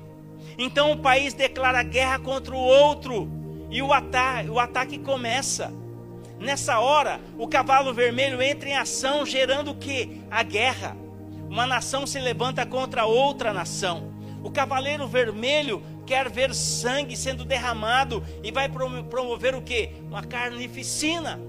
Então 0.58 0.92
o 0.92 0.98
país 0.98 1.34
declara 1.34 1.82
guerra 1.84 2.20
contra 2.20 2.54
o 2.54 2.60
outro 2.60 3.47
e 3.70 3.82
o 3.82 3.92
ataque, 3.94 4.50
o 4.50 4.60
ataque 4.60 4.98
começa. 4.98 5.74
Nessa 6.40 6.80
hora, 6.80 7.20
o 7.38 7.48
cavalo 7.48 7.94
vermelho 7.94 8.42
entra 8.42 8.70
em 8.70 8.76
ação, 8.76 9.26
gerando 9.26 9.72
o 9.72 9.76
que? 9.76 10.22
A 10.30 10.44
guerra. 10.44 10.96
Uma 11.50 11.66
nação 11.66 12.06
se 12.06 12.20
levanta 12.20 12.66
contra 12.66 13.06
outra 13.06 13.54
nação. 13.54 14.14
O 14.44 14.52
cavaleiro 14.52 15.08
vermelho 15.08 15.82
quer 16.06 16.30
ver 16.30 16.54
sangue 16.54 17.18
sendo 17.18 17.44
derramado 17.44 18.24
e 18.44 18.52
vai 18.52 18.70
promover 18.70 19.56
o 19.56 19.62
que? 19.62 19.92
Uma 20.10 20.24
carnificina. 20.24 21.40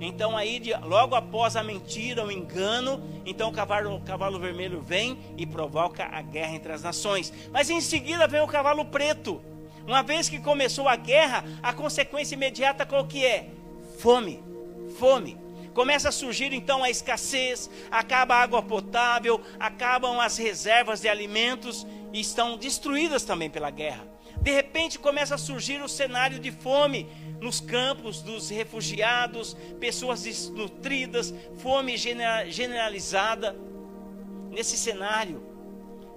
Então 0.00 0.36
aí, 0.36 0.62
logo 0.82 1.14
após 1.14 1.56
a 1.56 1.62
mentira, 1.62 2.24
o 2.24 2.32
engano, 2.32 3.02
então 3.26 3.50
o 3.50 3.52
cavalo, 3.52 3.96
o 3.96 4.00
cavalo 4.00 4.38
vermelho 4.38 4.80
vem 4.80 5.18
e 5.36 5.44
provoca 5.44 6.04
a 6.04 6.22
guerra 6.22 6.54
entre 6.54 6.72
as 6.72 6.82
nações. 6.82 7.32
Mas 7.52 7.68
em 7.68 7.80
seguida 7.80 8.26
vem 8.26 8.40
o 8.40 8.46
cavalo 8.46 8.84
preto. 8.84 9.42
Uma 9.86 10.02
vez 10.02 10.28
que 10.28 10.38
começou 10.38 10.88
a 10.88 10.96
guerra, 10.96 11.44
a 11.62 11.72
consequência 11.72 12.34
imediata 12.34 12.86
qual 12.86 13.06
que 13.06 13.24
é? 13.24 13.50
Fome. 13.98 14.42
Fome. 14.98 15.38
Começa 15.74 16.08
a 16.08 16.12
surgir 16.12 16.52
então 16.52 16.82
a 16.82 16.90
escassez, 16.90 17.70
acaba 17.90 18.34
a 18.34 18.42
água 18.42 18.62
potável, 18.62 19.40
acabam 19.58 20.20
as 20.20 20.36
reservas 20.36 21.00
de 21.00 21.08
alimentos 21.08 21.86
e 22.12 22.20
estão 22.20 22.56
destruídas 22.56 23.24
também 23.24 23.48
pela 23.48 23.70
guerra. 23.70 24.06
De 24.40 24.50
repente 24.50 24.98
começa 24.98 25.34
a 25.34 25.38
surgir 25.38 25.82
o 25.82 25.88
cenário 25.88 26.38
de 26.38 26.50
fome 26.50 27.06
nos 27.40 27.60
campos 27.60 28.22
dos 28.22 28.48
refugiados, 28.48 29.54
pessoas 29.78 30.22
desnutridas, 30.22 31.32
fome 31.58 31.96
generalizada. 31.96 33.56
Nesse 34.50 34.76
cenário, 34.76 35.42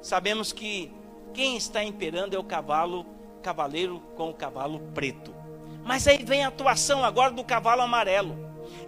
sabemos 0.02 0.52
que 0.52 0.92
quem 1.34 1.56
está 1.56 1.84
imperando 1.84 2.36
é 2.36 2.40
o 2.40 2.44
cavalo 2.44 3.06
cavaleiro 3.44 4.02
com 4.16 4.30
o 4.30 4.34
cavalo 4.34 4.80
preto. 4.96 5.36
Mas 5.84 6.08
aí 6.08 6.24
vem 6.24 6.44
a 6.44 6.48
atuação 6.48 7.04
agora 7.04 7.32
do 7.32 7.44
cavalo 7.44 7.82
amarelo. 7.82 8.36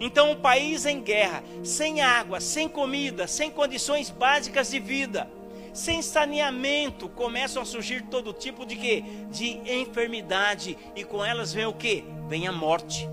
Então, 0.00 0.32
um 0.32 0.36
país 0.36 0.86
em 0.86 1.00
guerra, 1.00 1.44
sem 1.62 2.00
água, 2.00 2.40
sem 2.40 2.68
comida, 2.68 3.26
sem 3.26 3.50
condições 3.50 4.10
básicas 4.10 4.70
de 4.70 4.80
vida, 4.80 5.30
sem 5.72 6.00
saneamento, 6.00 7.08
começam 7.08 7.62
a 7.62 7.66
surgir 7.66 8.02
todo 8.04 8.32
tipo 8.32 8.64
de 8.64 8.76
quê? 8.76 9.04
De 9.30 9.60
enfermidade 9.70 10.76
e 10.96 11.04
com 11.04 11.24
elas 11.24 11.52
vem 11.52 11.66
o 11.66 11.72
que? 11.72 12.04
Vem 12.28 12.48
a 12.48 12.52
morte. 12.52 13.08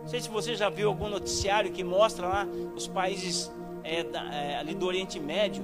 Não 0.00 0.08
sei 0.08 0.20
se 0.20 0.28
você 0.30 0.54
já 0.56 0.70
viu 0.70 0.88
algum 0.88 1.08
noticiário 1.08 1.70
que 1.70 1.84
mostra 1.84 2.26
lá 2.26 2.46
os 2.74 2.88
países 2.88 3.52
é, 3.84 4.02
da, 4.02 4.34
é, 4.34 4.56
ali 4.56 4.74
do 4.74 4.86
Oriente 4.86 5.20
Médio, 5.20 5.62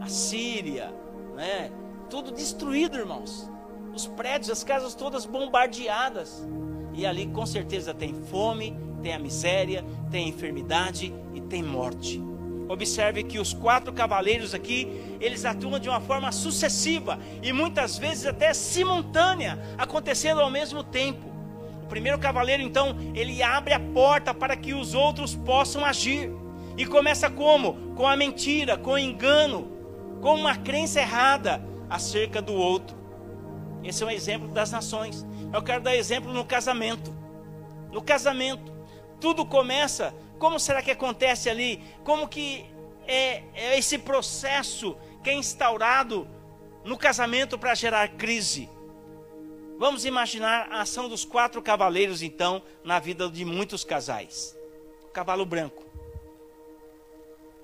a 0.00 0.08
Síria, 0.08 0.92
né? 1.36 1.70
Tudo 2.10 2.32
destruído, 2.32 2.96
irmãos 2.96 3.55
os 3.96 4.06
prédios, 4.06 4.50
as 4.50 4.62
casas 4.62 4.94
todas 4.94 5.24
bombardeadas. 5.24 6.46
E 6.92 7.06
ali 7.06 7.26
com 7.26 7.46
certeza 7.46 7.94
tem 7.94 8.14
fome, 8.14 8.76
tem 9.02 9.14
a 9.14 9.18
miséria, 9.18 9.84
tem 10.10 10.26
a 10.26 10.28
enfermidade 10.28 11.12
e 11.34 11.40
tem 11.40 11.62
morte. 11.62 12.22
Observe 12.68 13.22
que 13.22 13.38
os 13.38 13.54
quatro 13.54 13.92
cavaleiros 13.92 14.52
aqui, 14.52 14.88
eles 15.20 15.44
atuam 15.44 15.78
de 15.78 15.88
uma 15.88 16.00
forma 16.00 16.30
sucessiva 16.30 17.18
e 17.42 17.52
muitas 17.52 17.96
vezes 17.96 18.26
até 18.26 18.52
simultânea, 18.52 19.58
acontecendo 19.78 20.40
ao 20.40 20.50
mesmo 20.50 20.82
tempo. 20.82 21.26
O 21.84 21.86
primeiro 21.86 22.18
cavaleiro, 22.18 22.62
então, 22.62 22.96
ele 23.14 23.42
abre 23.42 23.72
a 23.72 23.80
porta 23.80 24.34
para 24.34 24.56
que 24.56 24.74
os 24.74 24.94
outros 24.94 25.34
possam 25.34 25.84
agir. 25.84 26.30
E 26.76 26.84
começa 26.84 27.30
como? 27.30 27.94
Com 27.94 28.06
a 28.06 28.16
mentira, 28.16 28.76
com 28.76 28.92
o 28.92 28.98
engano, 28.98 29.70
com 30.20 30.34
uma 30.34 30.56
crença 30.56 31.00
errada 31.00 31.64
acerca 31.88 32.42
do 32.42 32.52
outro. 32.52 33.05
Esse 33.82 34.02
é 34.02 34.06
um 34.06 34.10
exemplo 34.10 34.48
das 34.48 34.70
nações. 34.70 35.24
Eu 35.52 35.62
quero 35.62 35.82
dar 35.82 35.96
exemplo 35.96 36.32
no 36.32 36.44
casamento. 36.44 37.14
No 37.92 38.02
casamento, 38.02 38.72
tudo 39.20 39.44
começa. 39.44 40.14
Como 40.38 40.58
será 40.58 40.82
que 40.82 40.90
acontece 40.90 41.48
ali? 41.48 41.82
Como 42.04 42.28
que 42.28 42.66
é, 43.06 43.42
é 43.54 43.78
esse 43.78 43.98
processo 43.98 44.96
que 45.22 45.30
é 45.30 45.34
instaurado 45.34 46.28
no 46.84 46.96
casamento 46.96 47.58
para 47.58 47.74
gerar 47.74 48.08
crise? 48.08 48.68
Vamos 49.78 50.04
imaginar 50.06 50.68
a 50.70 50.80
ação 50.80 51.08
dos 51.08 51.24
quatro 51.24 51.60
cavaleiros, 51.60 52.22
então, 52.22 52.62
na 52.82 52.98
vida 52.98 53.28
de 53.28 53.44
muitos 53.44 53.84
casais. 53.84 54.56
O 55.04 55.08
cavalo 55.08 55.44
branco. 55.44 55.84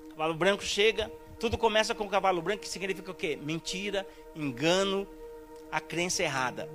O 0.05 0.09
cavalo 0.09 0.35
branco 0.35 0.63
chega, 0.63 1.11
tudo 1.39 1.57
começa 1.57 1.95
com 1.95 2.05
o 2.05 2.09
cavalo 2.09 2.41
branco, 2.41 2.61
que 2.61 2.69
significa 2.69 3.09
o 3.09 3.15
quê? 3.15 3.37
Mentira, 3.41 4.07
engano, 4.35 5.07
a 5.73 5.81
crença 5.81 6.21
errada. 6.21 6.69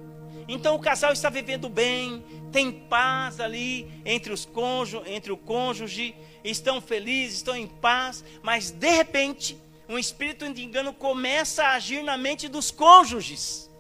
Então 0.49 0.75
o 0.75 0.81
casal 0.81 1.13
está 1.13 1.31
vivendo 1.31 1.69
bem, 1.69 2.25
tem 2.51 2.73
paz 2.73 3.39
ali 3.39 3.89
entre 4.05 4.33
os 4.33 4.45
cônjuges, 4.45 5.09
entre 5.09 5.31
o 5.31 5.37
cônjuge, 5.37 6.17
estão 6.43 6.81
felizes, 6.81 7.37
estão 7.37 7.55
em 7.55 7.69
paz, 7.69 8.25
mas 8.43 8.73
de 8.73 8.91
repente, 8.91 9.57
um 9.89 9.97
espírito 9.97 10.53
de 10.53 10.65
engano 10.65 10.93
começa 10.93 11.63
a 11.63 11.75
agir 11.75 12.03
na 12.03 12.17
mente 12.17 12.49
dos 12.49 12.73
cônjuges. 12.73 13.71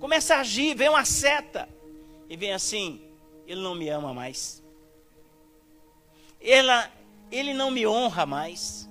Começa 0.00 0.36
a 0.36 0.40
agir, 0.40 0.74
vem 0.74 0.88
uma 0.88 1.04
seta 1.04 1.68
e 2.26 2.36
vem 2.36 2.54
assim: 2.54 3.02
ele 3.46 3.60
não 3.60 3.74
me 3.74 3.90
ama 3.90 4.14
mais. 4.14 4.62
Ela, 6.40 6.90
ele 7.30 7.52
não 7.52 7.70
me 7.70 7.86
honra 7.86 8.24
mais. 8.24 8.88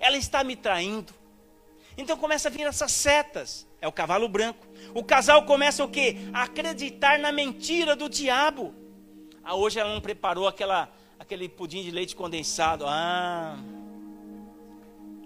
Ela 0.00 0.16
está 0.16 0.42
me 0.42 0.56
traindo. 0.56 1.12
Então 1.96 2.16
começa 2.16 2.48
a 2.48 2.50
vir 2.50 2.66
essas 2.66 2.92
setas. 2.92 3.66
É 3.80 3.88
o 3.88 3.92
cavalo 3.92 4.28
branco. 4.28 4.66
O 4.94 5.02
casal 5.02 5.44
começa 5.44 5.82
o 5.84 5.88
quê? 5.88 6.16
A 6.32 6.42
acreditar 6.42 7.18
na 7.18 7.32
mentira 7.32 7.96
do 7.96 8.08
diabo. 8.08 8.74
Ah, 9.42 9.54
hoje 9.54 9.78
ela 9.78 9.92
não 9.92 10.00
preparou 10.00 10.46
aquela, 10.46 10.90
aquele 11.18 11.48
pudim 11.48 11.82
de 11.82 11.90
leite 11.90 12.14
condensado. 12.14 12.84
Ah, 12.86 13.56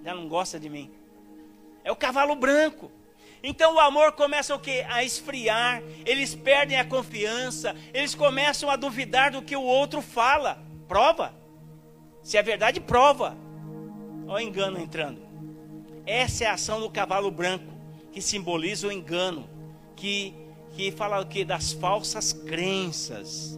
ela 0.04 0.20
não 0.20 0.28
gosta 0.28 0.60
de 0.60 0.68
mim. 0.68 0.90
É 1.82 1.90
o 1.90 1.96
cavalo 1.96 2.34
branco. 2.36 2.90
Então 3.42 3.76
o 3.76 3.80
amor 3.80 4.12
começa 4.12 4.54
o 4.54 4.58
quê? 4.58 4.84
A 4.88 5.02
esfriar, 5.02 5.82
eles 6.04 6.34
perdem 6.34 6.78
a 6.78 6.84
confiança, 6.84 7.74
eles 7.94 8.14
começam 8.14 8.68
a 8.68 8.76
duvidar 8.76 9.32
do 9.32 9.40
que 9.40 9.56
o 9.56 9.62
outro 9.62 10.02
fala. 10.02 10.62
Prova. 10.86 11.34
Se 12.22 12.36
é 12.36 12.42
verdade, 12.42 12.80
prova. 12.80 13.36
Olha 14.26 14.44
o 14.44 14.48
engano 14.48 14.78
entrando. 14.78 15.29
Essa 16.10 16.42
é 16.42 16.46
a 16.48 16.54
ação 16.54 16.80
do 16.80 16.90
cavalo 16.90 17.30
branco, 17.30 17.72
que 18.10 18.20
simboliza 18.20 18.88
o 18.88 18.90
engano, 18.90 19.48
que, 19.94 20.34
que 20.72 20.90
fala 20.90 21.20
o 21.20 21.26
que? 21.26 21.44
Das 21.44 21.72
falsas 21.72 22.32
crenças. 22.32 23.56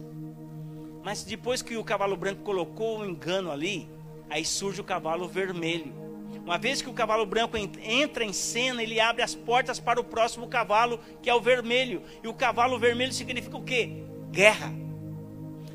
Mas 1.03 1.23
depois 1.23 1.63
que 1.63 1.75
o 1.75 1.83
cavalo 1.83 2.15
branco 2.15 2.43
colocou 2.43 2.99
o 2.99 3.05
engano 3.05 3.49
ali, 3.49 3.89
aí 4.29 4.45
surge 4.45 4.79
o 4.79 4.83
cavalo 4.83 5.27
vermelho 5.27 6.03
uma 6.45 6.57
vez 6.57 6.81
que 6.81 6.89
o 6.89 6.93
cavalo 6.93 7.25
branco 7.25 7.55
entra 7.57 8.23
em 8.23 8.33
cena, 8.33 8.83
ele 8.83 8.99
abre 8.99 9.23
as 9.23 9.33
portas 9.33 9.79
para 9.79 9.99
o 9.99 10.03
próximo 10.03 10.45
cavalo, 10.45 10.99
que 11.21 11.29
é 11.29 11.33
o 11.33 11.39
vermelho. 11.39 12.01
E 12.21 12.27
o 12.27 12.33
cavalo 12.33 12.77
vermelho 12.77 13.13
significa 13.13 13.55
o 13.55 13.63
quê? 13.63 14.03
Guerra. 14.29 14.73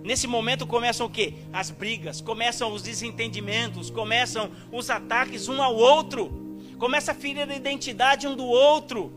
Nesse 0.05 0.27
momento 0.27 0.67
começam 0.67 1.07
o 1.07 1.11
quê? 1.11 1.35
As 1.53 1.71
brigas, 1.71 2.21
começam 2.21 2.71
os 2.71 2.83
desentendimentos, 2.83 3.89
começam 3.89 4.51
os 4.71 4.91
ataques 4.91 5.49
um 5.49 5.63
ao 5.63 5.75
outro. 5.75 6.48
Começa 6.79 7.13
a 7.13 7.15
ferir 7.15 7.51
a 7.51 7.55
identidade 7.55 8.27
um 8.27 8.37
do 8.37 8.47
outro. 8.47 9.13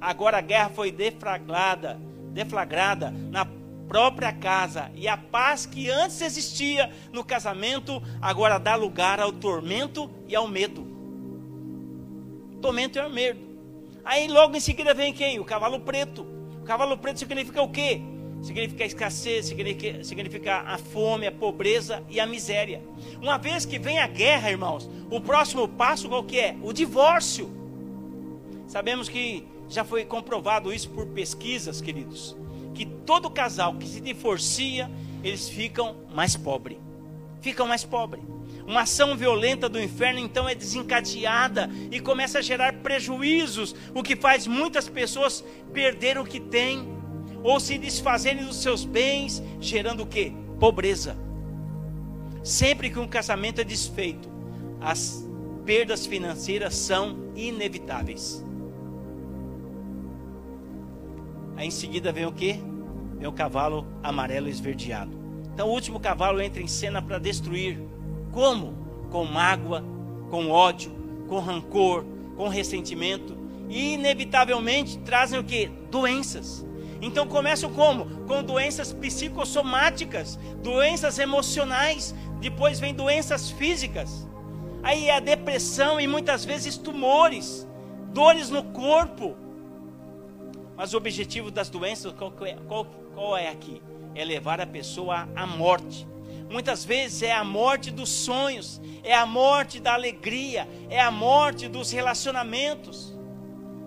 Agora 0.00 0.38
a 0.38 0.40
guerra 0.40 0.70
foi 0.70 0.90
deflagrada, 0.90 2.00
deflagrada 2.32 3.10
na 3.10 3.46
própria 3.86 4.32
casa 4.32 4.90
e 4.94 5.06
a 5.06 5.16
paz 5.16 5.66
que 5.66 5.90
antes 5.90 6.20
existia 6.20 6.90
no 7.12 7.22
casamento 7.22 8.02
agora 8.20 8.58
dá 8.58 8.74
lugar 8.74 9.20
ao 9.20 9.30
tormento 9.30 10.10
e 10.26 10.34
ao 10.34 10.48
medo. 10.48 10.86
Tormento 12.62 12.98
e 12.98 13.00
ao 13.00 13.10
medo. 13.10 13.40
Aí 14.04 14.26
logo 14.28 14.56
em 14.56 14.60
seguida 14.60 14.94
vem 14.94 15.12
quem? 15.12 15.38
O 15.38 15.44
cavalo 15.44 15.80
preto. 15.80 16.26
O 16.60 16.64
cavalo 16.64 16.96
preto 16.96 17.18
significa 17.18 17.62
o 17.62 17.68
quê? 17.68 18.00
Significa 18.44 18.84
a 18.84 18.86
escassez, 18.86 19.46
significa, 19.46 20.04
significa 20.04 20.60
a 20.60 20.78
fome, 20.78 21.26
a 21.26 21.32
pobreza 21.32 22.04
e 22.08 22.20
a 22.20 22.26
miséria. 22.26 22.80
Uma 23.20 23.38
vez 23.38 23.64
que 23.64 23.78
vem 23.78 23.98
a 23.98 24.06
guerra, 24.06 24.50
irmãos, 24.50 24.88
o 25.10 25.20
próximo 25.20 25.66
passo 25.66 26.08
qual 26.08 26.22
que 26.22 26.38
é? 26.38 26.54
O 26.62 26.72
divórcio. 26.72 27.50
Sabemos 28.68 29.08
que 29.08 29.44
já 29.68 29.82
foi 29.82 30.04
comprovado 30.04 30.72
isso 30.72 30.90
por 30.90 31.06
pesquisas, 31.06 31.80
queridos 31.80 32.36
que 32.74 32.84
todo 32.84 33.30
casal 33.30 33.74
que 33.76 33.88
se 33.88 34.00
divorcia, 34.00 34.90
eles 35.22 35.48
ficam 35.48 35.96
mais 36.12 36.36
pobres. 36.36 36.76
Ficam 37.40 37.66
mais 37.66 37.84
pobres. 37.84 38.22
Uma 38.66 38.82
ação 38.82 39.16
violenta 39.16 39.68
do 39.68 39.80
inferno 39.80 40.18
então 40.18 40.48
é 40.48 40.54
desencadeada 40.54 41.70
e 41.90 42.00
começa 42.00 42.38
a 42.38 42.42
gerar 42.42 42.74
prejuízos, 42.74 43.74
o 43.94 44.02
que 44.02 44.16
faz 44.16 44.46
muitas 44.46 44.88
pessoas 44.88 45.44
perder 45.72 46.18
o 46.18 46.24
que 46.24 46.40
têm 46.40 46.93
ou 47.44 47.60
se 47.60 47.76
desfazerem 47.76 48.42
dos 48.42 48.56
seus 48.56 48.86
bens, 48.86 49.42
gerando 49.60 50.02
o 50.02 50.06
que? 50.06 50.32
Pobreza. 50.58 51.14
Sempre 52.42 52.88
que 52.88 52.98
um 52.98 53.06
casamento 53.06 53.60
é 53.60 53.64
desfeito, 53.64 54.30
as 54.80 55.28
perdas 55.66 56.06
financeiras 56.06 56.74
são 56.74 57.30
inevitáveis. 57.36 58.42
Aí 61.54 61.68
em 61.68 61.70
seguida 61.70 62.10
vem 62.10 62.24
o 62.24 62.32
que? 62.32 62.58
Vem 63.18 63.28
o 63.28 63.32
cavalo 63.32 63.86
amarelo 64.02 64.48
esverdeado. 64.48 65.16
Então 65.52 65.68
o 65.68 65.72
último 65.72 66.00
cavalo 66.00 66.40
entra 66.40 66.62
em 66.62 66.66
cena 66.66 67.02
para 67.02 67.18
destruir. 67.18 67.78
Como? 68.32 68.74
Com 69.10 69.26
mágoa, 69.26 69.84
com 70.30 70.50
ódio, 70.50 70.90
com 71.28 71.38
rancor, 71.40 72.04
com 72.36 72.48
ressentimento. 72.48 73.36
E 73.68 73.94
inevitavelmente 73.94 74.98
trazem 75.00 75.38
o 75.38 75.44
que? 75.44 75.70
Doenças. 75.90 76.64
Então 77.04 77.28
começam 77.28 77.70
como? 77.70 78.06
Com 78.26 78.42
doenças 78.42 78.90
psicossomáticas, 78.90 80.36
doenças 80.62 81.18
emocionais, 81.18 82.14
depois 82.40 82.80
vem 82.80 82.94
doenças 82.94 83.50
físicas. 83.50 84.26
Aí 84.82 85.10
é 85.10 85.16
a 85.16 85.20
depressão 85.20 86.00
e 86.00 86.06
muitas 86.06 86.46
vezes 86.46 86.78
tumores, 86.78 87.68
dores 88.10 88.48
no 88.48 88.64
corpo, 88.64 89.36
mas 90.74 90.94
o 90.94 90.96
objetivo 90.96 91.50
das 91.50 91.68
doenças, 91.68 92.10
qual 92.14 92.32
é, 92.40 92.56
qual, 92.66 92.86
qual 93.14 93.36
é 93.36 93.50
aqui? 93.50 93.82
É 94.14 94.24
levar 94.24 94.58
a 94.58 94.66
pessoa 94.66 95.28
à 95.36 95.46
morte. 95.46 96.08
Muitas 96.50 96.86
vezes 96.86 97.22
é 97.22 97.32
a 97.32 97.44
morte 97.44 97.90
dos 97.90 98.08
sonhos, 98.08 98.80
é 99.02 99.14
a 99.14 99.26
morte 99.26 99.78
da 99.78 99.92
alegria, 99.92 100.66
é 100.88 101.02
a 101.02 101.10
morte 101.10 101.68
dos 101.68 101.92
relacionamentos 101.92 103.14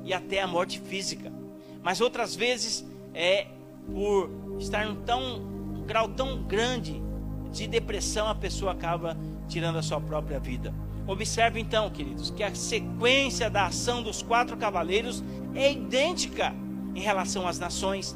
e 0.04 0.14
até 0.14 0.40
a 0.40 0.46
morte 0.46 0.80
física. 0.80 1.34
Mas 1.82 2.00
outras 2.00 2.36
vezes 2.36 2.86
é 3.18 3.48
por 3.92 4.30
estar 4.60 4.86
em 4.86 4.96
tão, 4.98 5.40
um 5.40 5.84
grau 5.88 6.08
tão 6.10 6.44
grande 6.44 7.02
de 7.52 7.66
depressão, 7.66 8.28
a 8.28 8.36
pessoa 8.36 8.74
acaba 8.74 9.18
tirando 9.48 9.78
a 9.78 9.82
sua 9.82 10.00
própria 10.00 10.40
vida. 10.40 10.72
Observe 11.08 11.60
então, 11.60 11.90
queridos, 11.90 12.30
que 12.30 12.44
a 12.44 12.54
sequência 12.54 13.50
da 13.50 13.66
ação 13.66 14.04
dos 14.04 14.22
quatro 14.22 14.56
cavaleiros 14.56 15.24
é 15.56 15.72
idêntica 15.72 16.54
em 16.94 17.00
relação 17.00 17.48
às 17.48 17.58
nações. 17.58 18.16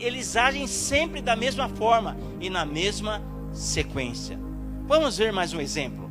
Eles 0.00 0.36
agem 0.36 0.66
sempre 0.66 1.22
da 1.22 1.34
mesma 1.34 1.68
forma 1.68 2.16
e 2.40 2.50
na 2.50 2.66
mesma 2.66 3.22
sequência. 3.52 4.38
Vamos 4.86 5.16
ver 5.16 5.32
mais 5.32 5.54
um 5.54 5.60
exemplo. 5.60 6.10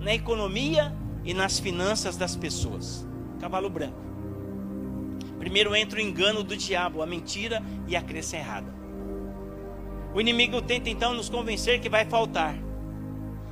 Na 0.00 0.14
economia 0.14 0.94
e 1.24 1.34
nas 1.34 1.58
finanças 1.58 2.16
das 2.16 2.36
pessoas. 2.36 3.06
Cavalo 3.40 3.68
branco. 3.68 4.07
Primeiro 5.38 5.74
entra 5.74 5.98
o 5.98 6.02
engano 6.02 6.42
do 6.42 6.56
diabo, 6.56 7.02
a 7.02 7.06
mentira 7.06 7.62
e 7.86 7.96
a 7.96 8.02
crença 8.02 8.36
errada. 8.36 8.72
O 10.14 10.20
inimigo 10.20 10.60
tenta 10.60 10.90
então 10.90 11.14
nos 11.14 11.28
convencer 11.28 11.80
que 11.80 11.88
vai 11.88 12.04
faltar 12.04 12.56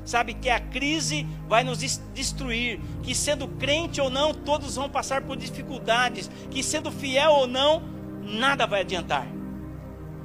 sabe 0.06 0.34
que 0.34 0.48
a 0.48 0.60
crise 0.60 1.26
vai 1.48 1.64
nos 1.64 1.78
destruir, 2.14 2.80
que 3.02 3.14
sendo 3.14 3.48
crente 3.48 4.00
ou 4.00 4.08
não, 4.08 4.32
todos 4.32 4.76
vão 4.76 4.88
passar 4.88 5.22
por 5.22 5.36
dificuldades, 5.36 6.30
que 6.48 6.62
sendo 6.62 6.92
fiel 6.92 7.32
ou 7.32 7.46
não, 7.46 7.82
nada 8.22 8.66
vai 8.66 8.82
adiantar. 8.82 9.26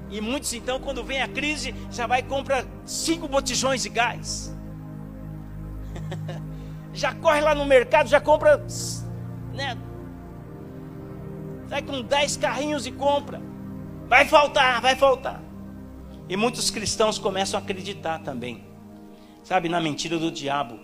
E 0.09 0.21
muitos 0.21 0.53
então, 0.53 0.79
quando 0.79 1.03
vem 1.03 1.21
a 1.21 1.27
crise, 1.27 1.73
já 1.89 2.05
vai 2.05 2.21
comprar 2.21 2.63
cinco 2.85 3.27
botijões 3.27 3.81
de 3.81 3.89
gás. 3.89 4.55
já 6.93 7.15
corre 7.15 7.41
lá 7.41 7.55
no 7.55 7.65
mercado, 7.65 8.07
já 8.07 8.21
compra, 8.21 8.63
né? 9.53 9.75
Sai 11.71 11.81
com 11.83 12.01
dez 12.01 12.35
carrinhos 12.35 12.85
e 12.85 12.91
compra. 12.91 13.41
Vai 14.09 14.25
faltar, 14.25 14.81
vai 14.81 14.93
faltar. 14.93 15.41
E 16.27 16.35
muitos 16.35 16.69
cristãos 16.69 17.17
começam 17.17 17.57
a 17.57 17.63
acreditar 17.63 18.19
também, 18.19 18.61
sabe, 19.41 19.69
na 19.69 19.79
mentira 19.79 20.19
do 20.19 20.29
diabo 20.29 20.77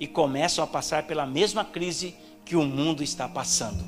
e 0.00 0.08
começam 0.08 0.64
a 0.64 0.66
passar 0.66 1.04
pela 1.04 1.24
mesma 1.24 1.64
crise 1.64 2.16
que 2.44 2.56
o 2.56 2.64
mundo 2.64 3.00
está 3.00 3.28
passando. 3.28 3.84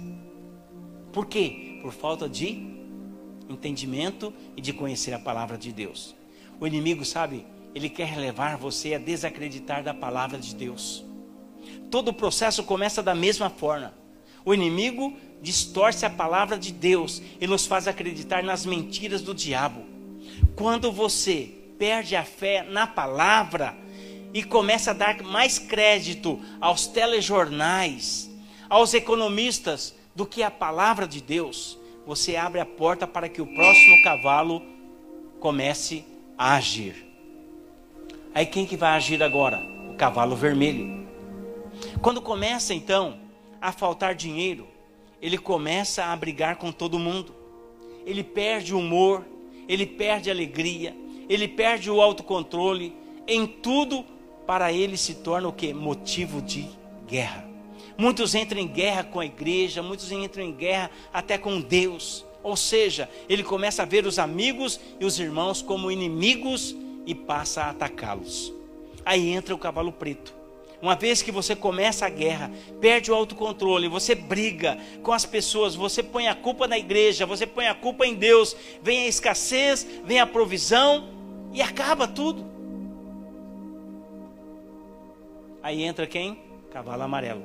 Por 1.12 1.26
quê? 1.26 1.80
Por 1.82 1.92
falta 1.92 2.28
de 2.28 2.64
entendimento 3.48 4.32
e 4.56 4.60
de 4.60 4.72
conhecer 4.72 5.12
a 5.14 5.18
palavra 5.18 5.58
de 5.58 5.72
Deus. 5.72 6.14
O 6.60 6.66
inimigo, 6.66 7.04
sabe, 7.04 7.44
ele 7.74 7.88
quer 7.88 8.16
levar 8.16 8.56
você 8.56 8.94
a 8.94 8.98
desacreditar 8.98 9.82
da 9.82 9.92
palavra 9.92 10.38
de 10.38 10.54
Deus. 10.54 11.04
Todo 11.90 12.10
o 12.10 12.14
processo 12.14 12.62
começa 12.62 13.02
da 13.02 13.16
mesma 13.16 13.50
forma. 13.50 13.92
O 14.44 14.54
inimigo 14.54 15.12
distorce 15.46 16.04
a 16.04 16.10
palavra 16.10 16.58
de 16.58 16.72
Deus 16.72 17.22
e 17.40 17.46
nos 17.46 17.66
faz 17.66 17.86
acreditar 17.86 18.42
nas 18.42 18.66
mentiras 18.66 19.22
do 19.22 19.32
diabo. 19.32 19.84
Quando 20.56 20.90
você 20.90 21.52
perde 21.78 22.16
a 22.16 22.24
fé 22.24 22.64
na 22.64 22.84
palavra 22.84 23.78
e 24.34 24.42
começa 24.42 24.90
a 24.90 24.94
dar 24.94 25.22
mais 25.22 25.56
crédito 25.56 26.40
aos 26.60 26.88
telejornais, 26.88 28.28
aos 28.68 28.92
economistas, 28.92 29.94
do 30.16 30.26
que 30.26 30.42
a 30.42 30.50
palavra 30.50 31.06
de 31.06 31.20
Deus, 31.20 31.78
você 32.04 32.34
abre 32.34 32.58
a 32.58 32.66
porta 32.66 33.06
para 33.06 33.28
que 33.28 33.40
o 33.40 33.46
próximo 33.46 34.02
cavalo 34.02 34.60
comece 35.38 36.04
a 36.36 36.56
agir. 36.56 37.06
Aí 38.34 38.46
quem 38.46 38.66
que 38.66 38.76
vai 38.76 38.96
agir 38.96 39.22
agora? 39.22 39.60
O 39.92 39.94
cavalo 39.94 40.34
vermelho. 40.34 41.06
Quando 42.02 42.20
começa 42.20 42.74
então 42.74 43.20
a 43.60 43.70
faltar 43.70 44.12
dinheiro, 44.12 44.74
ele 45.20 45.38
começa 45.38 46.04
a 46.04 46.16
brigar 46.16 46.56
com 46.56 46.70
todo 46.70 46.98
mundo. 46.98 47.34
Ele 48.04 48.22
perde 48.22 48.74
o 48.74 48.78
humor, 48.78 49.24
ele 49.68 49.86
perde 49.86 50.30
a 50.30 50.32
alegria, 50.32 50.94
ele 51.28 51.48
perde 51.48 51.90
o 51.90 52.00
autocontrole. 52.00 52.94
Em 53.26 53.46
tudo, 53.46 54.04
para 54.46 54.72
ele 54.72 54.96
se 54.96 55.14
torna 55.16 55.48
o 55.48 55.52
que? 55.52 55.74
Motivo 55.74 56.40
de 56.40 56.68
guerra. 57.06 57.46
Muitos 57.98 58.34
entram 58.34 58.60
em 58.60 58.68
guerra 58.68 59.04
com 59.04 59.18
a 59.18 59.26
igreja, 59.26 59.82
muitos 59.82 60.12
entram 60.12 60.44
em 60.44 60.52
guerra 60.52 60.90
até 61.12 61.38
com 61.38 61.60
Deus. 61.60 62.24
Ou 62.42 62.56
seja, 62.56 63.10
ele 63.28 63.42
começa 63.42 63.82
a 63.82 63.86
ver 63.86 64.06
os 64.06 64.18
amigos 64.18 64.78
e 65.00 65.04
os 65.04 65.18
irmãos 65.18 65.62
como 65.62 65.90
inimigos 65.90 66.76
e 67.04 67.14
passa 67.14 67.62
a 67.62 67.70
atacá-los. 67.70 68.52
Aí 69.04 69.30
entra 69.30 69.54
o 69.54 69.58
cavalo 69.58 69.90
preto. 69.90 70.34
Uma 70.80 70.94
vez 70.94 71.22
que 71.22 71.32
você 71.32 71.56
começa 71.56 72.04
a 72.04 72.10
guerra, 72.10 72.50
perde 72.80 73.10
o 73.10 73.14
autocontrole, 73.14 73.88
você 73.88 74.14
briga 74.14 74.76
com 75.02 75.12
as 75.12 75.24
pessoas, 75.24 75.74
você 75.74 76.02
põe 76.02 76.28
a 76.28 76.34
culpa 76.34 76.66
na 76.66 76.78
igreja, 76.78 77.24
você 77.24 77.46
põe 77.46 77.66
a 77.66 77.74
culpa 77.74 78.06
em 78.06 78.14
Deus, 78.14 78.54
vem 78.82 79.04
a 79.04 79.08
escassez, 79.08 79.86
vem 80.04 80.20
a 80.20 80.26
provisão 80.26 81.08
e 81.52 81.62
acaba 81.62 82.06
tudo. 82.06 82.44
Aí 85.62 85.82
entra 85.82 86.06
quem? 86.06 86.38
Cavalo 86.70 87.02
amarelo. 87.02 87.42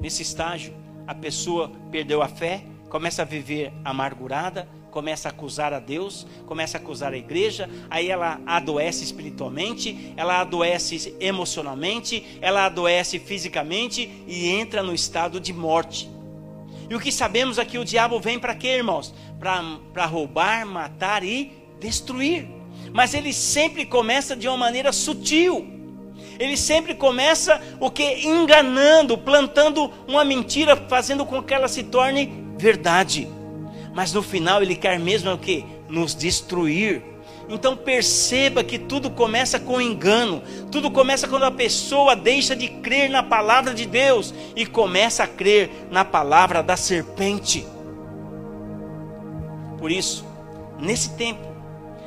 Nesse 0.00 0.22
estágio, 0.22 0.74
a 1.06 1.14
pessoa 1.14 1.72
perdeu 1.90 2.20
a 2.20 2.28
fé, 2.28 2.62
começa 2.90 3.22
a 3.22 3.24
viver 3.24 3.72
amargurada, 3.84 4.68
começa 4.94 5.28
a 5.28 5.32
acusar 5.32 5.72
a 5.72 5.80
Deus, 5.80 6.24
começa 6.46 6.78
a 6.78 6.80
acusar 6.80 7.12
a 7.12 7.16
igreja, 7.16 7.68
aí 7.90 8.08
ela 8.08 8.40
adoece 8.46 9.02
espiritualmente, 9.02 10.14
ela 10.16 10.40
adoece 10.40 11.16
emocionalmente, 11.18 12.38
ela 12.40 12.66
adoece 12.66 13.18
fisicamente 13.18 14.08
e 14.24 14.48
entra 14.48 14.84
no 14.84 14.94
estado 14.94 15.40
de 15.40 15.52
morte. 15.52 16.08
E 16.88 16.94
o 16.94 17.00
que 17.00 17.10
sabemos 17.10 17.58
é 17.58 17.64
que 17.64 17.76
o 17.76 17.84
diabo 17.84 18.20
vem 18.20 18.38
para 18.38 18.54
quê, 18.54 18.68
irmãos? 18.68 19.12
Para 19.40 20.06
roubar, 20.06 20.64
matar 20.64 21.24
e 21.24 21.52
destruir. 21.80 22.46
Mas 22.92 23.14
ele 23.14 23.32
sempre 23.32 23.84
começa 23.84 24.36
de 24.36 24.46
uma 24.46 24.56
maneira 24.56 24.92
sutil. 24.92 25.66
Ele 26.38 26.56
sempre 26.56 26.94
começa 26.94 27.60
o 27.80 27.90
que? 27.90 28.28
Enganando, 28.28 29.18
plantando 29.18 29.92
uma 30.06 30.24
mentira, 30.24 30.76
fazendo 30.76 31.26
com 31.26 31.42
que 31.42 31.52
ela 31.52 31.66
se 31.66 31.82
torne 31.82 32.32
verdade 32.56 33.26
mas 33.94 34.12
no 34.12 34.22
final 34.22 34.60
ele 34.60 34.74
quer 34.74 34.98
mesmo 34.98 35.32
o 35.32 35.38
que? 35.38 35.64
Nos 35.88 36.14
destruir. 36.14 37.02
Então 37.48 37.76
perceba 37.76 38.64
que 38.64 38.78
tudo 38.78 39.10
começa 39.10 39.60
com 39.60 39.80
engano, 39.80 40.42
tudo 40.72 40.90
começa 40.90 41.28
quando 41.28 41.44
a 41.44 41.50
pessoa 41.50 42.16
deixa 42.16 42.56
de 42.56 42.68
crer 42.68 43.08
na 43.08 43.22
palavra 43.22 43.72
de 43.72 43.86
Deus 43.86 44.34
e 44.56 44.66
começa 44.66 45.22
a 45.22 45.28
crer 45.28 45.70
na 45.90 46.04
palavra 46.04 46.62
da 46.62 46.76
serpente. 46.76 47.66
Por 49.78 49.92
isso, 49.92 50.24
nesse 50.80 51.10
tempo, 51.10 51.54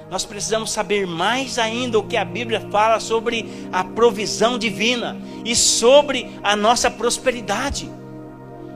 nós 0.09 0.25
precisamos 0.25 0.71
saber 0.71 1.05
mais 1.05 1.59
ainda 1.59 1.99
o 1.99 2.03
que 2.03 2.17
a 2.17 2.25
Bíblia 2.25 2.61
fala 2.71 2.99
sobre 2.99 3.45
a 3.71 3.83
provisão 3.83 4.57
divina 4.57 5.17
e 5.45 5.55
sobre 5.55 6.31
a 6.41 6.55
nossa 6.55 6.89
prosperidade. 6.89 7.89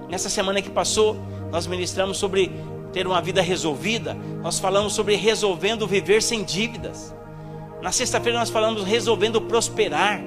Nessa 0.10 0.30
semana 0.30 0.62
que 0.62 0.70
passou, 0.70 1.18
nós 1.52 1.66
ministramos 1.68 2.18
sobre 2.18 2.52
ter 2.92 3.08
uma 3.08 3.22
vida 3.22 3.42
resolvida, 3.42 4.14
nós 4.42 4.60
falamos 4.60 4.94
sobre 4.94 5.16
resolvendo 5.16 5.88
viver 5.88 6.22
sem 6.22 6.44
dívidas. 6.44 7.14
Na 7.82 7.92
sexta-feira 7.92 8.38
nós 8.38 8.50
falamos 8.50 8.84
resolvendo 8.84 9.42
prosperar. 9.42 10.22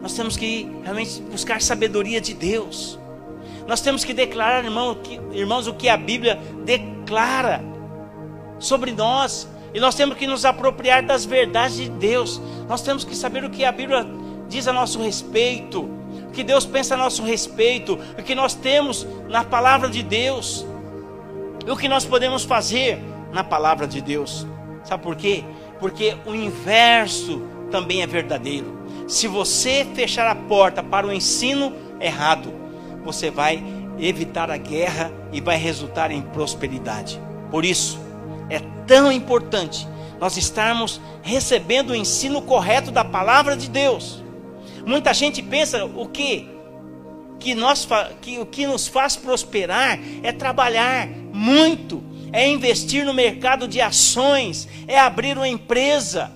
Nós 0.00 0.14
temos 0.14 0.36
que 0.36 0.70
realmente 0.82 1.20
buscar 1.22 1.60
sabedoria 1.60 2.20
de 2.20 2.32
Deus. 2.32 2.98
Nós 3.66 3.80
temos 3.80 4.04
que 4.04 4.14
declarar, 4.14 4.64
irmão, 4.64 4.94
que, 4.94 5.20
irmãos, 5.32 5.66
o 5.66 5.74
que 5.74 5.88
a 5.88 5.96
Bíblia 5.96 6.38
declara 6.64 7.62
sobre 8.58 8.92
nós. 8.92 9.48
E 9.74 9.80
nós 9.80 9.94
temos 9.94 10.16
que 10.16 10.26
nos 10.26 10.44
apropriar 10.44 11.02
das 11.02 11.26
verdades 11.26 11.76
de 11.76 11.88
Deus. 11.90 12.40
Nós 12.66 12.80
temos 12.80 13.04
que 13.04 13.14
saber 13.14 13.44
o 13.44 13.50
que 13.50 13.64
a 13.64 13.72
Bíblia 13.72 14.06
diz 14.48 14.66
a 14.66 14.72
nosso 14.72 15.02
respeito 15.02 15.97
o 16.28 16.30
que 16.30 16.44
Deus 16.44 16.64
pensa 16.64 16.94
a 16.94 16.96
nosso 16.96 17.22
respeito, 17.22 17.98
o 18.18 18.22
que 18.22 18.34
nós 18.34 18.54
temos 18.54 19.06
na 19.28 19.42
palavra 19.42 19.88
de 19.88 20.02
Deus, 20.02 20.64
e 21.66 21.70
o 21.70 21.76
que 21.76 21.88
nós 21.88 22.04
podemos 22.04 22.44
fazer 22.44 22.98
na 23.32 23.42
palavra 23.42 23.86
de 23.86 24.00
Deus. 24.00 24.46
Sabe 24.84 25.02
por 25.02 25.16
quê? 25.16 25.44
Porque 25.80 26.16
o 26.24 26.34
inverso 26.34 27.42
também 27.70 28.02
é 28.02 28.06
verdadeiro. 28.06 28.78
Se 29.06 29.26
você 29.26 29.86
fechar 29.94 30.26
a 30.26 30.34
porta 30.34 30.82
para 30.82 31.06
o 31.06 31.12
ensino 31.12 31.72
errado, 32.00 32.52
você 33.04 33.30
vai 33.30 33.62
evitar 33.98 34.50
a 34.50 34.56
guerra 34.56 35.12
e 35.32 35.40
vai 35.40 35.56
resultar 35.56 36.10
em 36.10 36.22
prosperidade. 36.22 37.20
Por 37.50 37.64
isso, 37.64 37.98
é 38.48 38.60
tão 38.86 39.10
importante 39.10 39.86
nós 40.20 40.36
estarmos 40.36 41.00
recebendo 41.22 41.90
o 41.90 41.94
ensino 41.94 42.42
correto 42.42 42.90
da 42.90 43.04
palavra 43.04 43.56
de 43.56 43.68
Deus. 43.68 44.22
Muita 44.88 45.12
gente 45.12 45.42
pensa 45.42 45.84
o 45.84 46.08
que 46.08 46.48
que 47.38 47.54
nós 47.54 47.86
que 48.22 48.38
o 48.38 48.46
que 48.46 48.66
nos 48.66 48.88
faz 48.88 49.16
prosperar 49.16 50.00
é 50.22 50.32
trabalhar 50.32 51.06
muito, 51.30 52.02
é 52.32 52.48
investir 52.48 53.04
no 53.04 53.12
mercado 53.12 53.68
de 53.68 53.82
ações, 53.82 54.66
é 54.86 54.98
abrir 54.98 55.36
uma 55.36 55.46
empresa. 55.46 56.32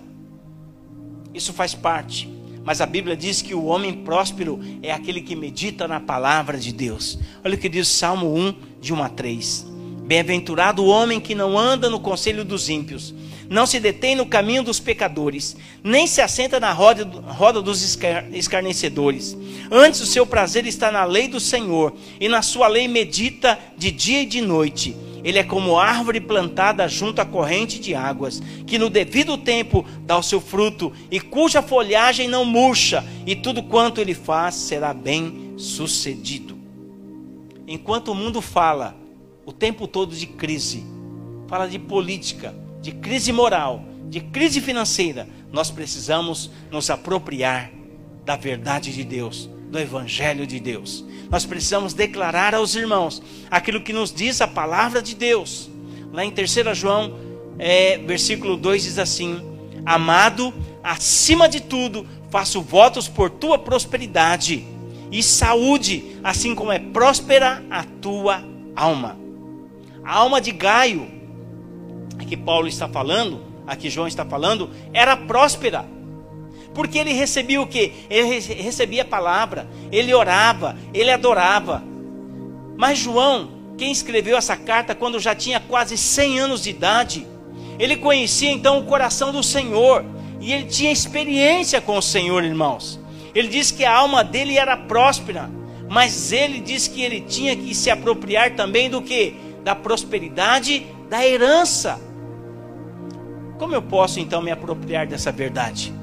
Isso 1.33 1.55
faz 1.55 1.75
parte. 1.75 2.31
Mas 2.63 2.83
a 2.83 2.87
Bíblia 2.87 3.17
diz 3.17 3.41
que 3.41 3.55
o 3.55 3.65
homem 3.65 3.95
próspero 3.95 4.61
é 4.83 4.93
aquele 4.93 5.23
que 5.23 5.35
medita 5.35 5.89
na 5.89 5.99
palavra 5.99 6.59
de 6.59 6.75
Deus. 6.75 7.19
Olha 7.43 7.55
o 7.55 7.59
que 7.59 7.71
diz 7.71 7.89
Salmo 7.89 8.37
1, 8.37 8.55
de 8.83 8.93
1 8.93 9.03
a 9.03 9.09
3. 9.09 9.67
Bem-aventurado 10.05 10.85
o 10.85 10.89
homem 10.89 11.19
que 11.19 11.35
não 11.35 11.59
anda 11.59 11.89
no 11.89 11.99
conselho 11.99 12.45
dos 12.45 12.69
ímpios, 12.69 13.15
não 13.49 13.67
se 13.67 13.79
detém 13.81 14.15
no 14.15 14.27
caminho 14.27 14.63
dos 14.63 14.81
pecadores, 14.81 15.57
nem 15.83 16.07
se 16.07 16.21
assenta 16.21 16.59
na 16.59 16.73
roda, 16.73 17.05
roda 17.05 17.61
dos 17.61 17.83
escarnecedores. 18.33 19.37
Antes 19.71 20.01
o 20.01 20.07
seu 20.07 20.27
prazer 20.27 20.67
está 20.67 20.91
na 20.91 21.05
lei 21.05 21.29
do 21.29 21.41
Senhor, 21.41 21.95
e 22.21 22.29
na 22.29 22.43
sua 22.43 22.69
lei 22.69 22.89
medita 22.89 23.59
de 23.77 23.91
dia 23.91 24.23
e 24.23 24.27
de 24.27 24.41
noite. 24.41 24.97
Ele 25.25 25.39
é 25.39 25.45
como 25.45 25.79
árvore 25.79 26.21
plantada 26.21 26.89
junto 26.89 27.21
à 27.21 27.25
corrente 27.25 27.79
de 27.79 27.95
águas, 27.95 28.43
que 28.67 28.77
no 28.77 28.91
devido 28.91 29.39
tempo 29.39 29.87
dá 30.01 30.19
o 30.19 30.23
seu 30.23 30.41
fruto, 30.41 30.93
e 31.11 31.21
cuja 31.21 31.63
folhagem 31.63 32.27
não 32.27 32.45
murcha, 32.45 33.05
e 33.25 33.37
tudo 33.37 33.63
quanto 33.63 34.01
ele 34.01 34.15
faz 34.15 34.57
será 34.57 34.93
bem 34.93 35.55
sucedido. 35.57 36.59
Enquanto 37.69 38.09
o 38.09 38.15
mundo 38.15 38.43
fala 38.43 38.97
o 39.47 39.53
tempo 39.53 39.87
todo 39.87 40.15
de 40.15 40.27
crise, 40.27 40.85
fala 41.47 41.69
de 41.69 41.79
política, 41.79 42.55
de 42.83 42.93
crise 42.93 43.33
moral, 43.33 43.85
de 44.11 44.21
crise 44.21 44.61
financeira, 44.61 45.27
nós 45.51 45.71
precisamos 45.71 46.51
nos 46.71 46.91
apropriar 46.91 47.71
da 48.25 48.37
verdade 48.37 48.93
de 48.93 49.05
Deus, 49.05 49.49
do 49.71 49.79
Evangelho 49.79 50.47
de 50.47 50.61
Deus. 50.61 51.05
Nós 51.31 51.47
precisamos 51.47 51.95
declarar 51.95 52.55
aos 52.55 52.75
irmãos 52.75 53.23
aquilo 53.51 53.81
que 53.81 53.93
nos 53.93 54.13
diz 54.13 54.41
a 54.41 54.49
palavra 54.49 55.01
de 55.01 55.15
Deus. 55.15 55.71
Lá 56.13 56.25
em 56.25 56.31
3 56.31 56.77
João, 56.77 57.19
é, 57.59 57.99
versículo 57.99 58.57
2 58.57 58.83
diz 58.83 58.99
assim: 58.99 59.41
Amado, 59.87 60.53
acima 60.83 61.49
de 61.49 61.61
tudo, 61.61 62.07
faço 62.31 62.61
votos 62.61 63.09
por 63.09 63.31
tua 63.31 63.59
prosperidade 63.59 64.67
e 65.11 65.23
saúde, 65.23 66.17
assim 66.25 66.55
como 66.55 66.73
é 66.73 66.79
próspera 66.79 67.65
a 67.71 67.85
tua 67.85 68.43
alma. 68.75 69.19
A 70.05 70.17
alma 70.17 70.41
de 70.41 70.51
Gaio, 70.51 71.22
que 72.25 72.37
Paulo 72.37 72.69
está 72.69 72.89
falando, 72.89 73.41
aqui 73.67 73.91
João 73.91 74.07
está 74.07 74.25
falando, 74.25 74.71
era 74.93 75.17
próspera. 75.17 75.85
Porque 76.75 76.99
ele 76.99 77.13
recebia 77.13 77.61
o 77.61 77.67
que? 77.67 77.93
Ele 78.09 78.41
recebia 78.41 79.03
a 79.03 79.07
palavra, 79.07 79.69
ele 79.91 80.15
orava, 80.15 80.77
ele 80.95 81.11
adorava. 81.11 81.83
Mas 82.77 82.99
João, 82.99 83.51
quem 83.77 83.93
escreveu 83.93 84.37
essa 84.37 84.57
carta 84.57 84.95
quando 84.95 85.21
já 85.21 85.35
tinha 85.35 85.61
quase 85.61 85.99
100 85.99 86.41
anos 86.41 86.63
de 86.63 86.71
idade, 86.71 87.27
ele 87.79 87.97
conhecia 87.97 88.51
então 88.51 88.79
o 88.79 88.85
coração 88.85 89.33
do 89.33 89.43
Senhor 89.43 90.05
e 90.41 90.53
ele 90.53 90.67
tinha 90.67 90.91
experiência 90.91 91.81
com 91.81 91.97
o 91.97 92.03
Senhor, 92.03 92.43
irmãos. 92.45 92.99
Ele 93.35 93.49
disse 93.49 93.75
que 93.75 93.85
a 93.85 93.95
alma 93.95 94.25
dele 94.25 94.59
era 94.59 94.77
próspera, 94.77 95.51
mas 95.89 96.33
ele 96.33 96.61
disse 96.61 96.91
que 96.91 97.03
ele 97.03 97.21
tinha 97.21 97.55
que 97.55 97.75
se 97.75 97.91
apropriar 97.91 98.55
também 98.55 98.91
do 98.91 99.03
que? 99.03 99.35
Da 99.63 99.75
prosperidade, 99.75 100.87
da 101.09 101.27
herança. 101.27 102.01
Como 103.63 103.77
eu 103.77 103.81
posso 103.81 104.19
então 104.19 104.43
me 104.43 104.51
apropriar 104.51 105.07
dessa 105.07 105.31
verdade? 105.31 105.95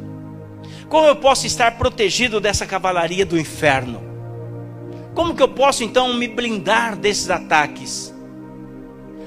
Como 0.88 1.06
eu 1.06 1.18
posso 1.18 1.46
estar 1.46 1.78
protegido 1.78 2.40
dessa 2.40 2.66
cavalaria 2.66 3.26
do 3.26 3.38
inferno? 3.38 4.02
Como 5.14 5.36
que 5.36 5.44
eu 5.44 5.50
posso 5.50 5.84
então 5.84 6.14
me 6.14 6.26
blindar 6.26 6.96
desses 6.96 7.30
ataques? 7.30 8.16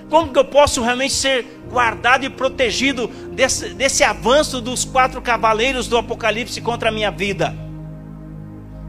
Como 0.08 0.32
que 0.32 0.38
eu 0.38 0.46
posso 0.46 0.80
realmente 0.80 1.12
ser 1.12 1.62
guardado 1.70 2.24
e 2.24 2.30
protegido 2.30 3.06
desse, 3.06 3.74
desse 3.74 4.02
avanço 4.02 4.62
dos 4.62 4.82
quatro 4.82 5.20
cavaleiros 5.20 5.86
do 5.86 5.98
Apocalipse 5.98 6.58
contra 6.62 6.88
a 6.88 6.92
minha 6.92 7.10
vida? 7.10 7.54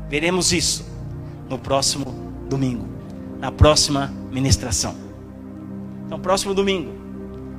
Veremos 0.08 0.54
isso 0.54 0.90
no 1.50 1.60
próximo 1.60 2.06
domingo, 2.48 2.88
na 3.42 3.52
próxima 3.52 4.10
ministração. 4.32 4.96
Então, 6.06 6.18
próximo 6.18 6.54
domingo, 6.54 6.94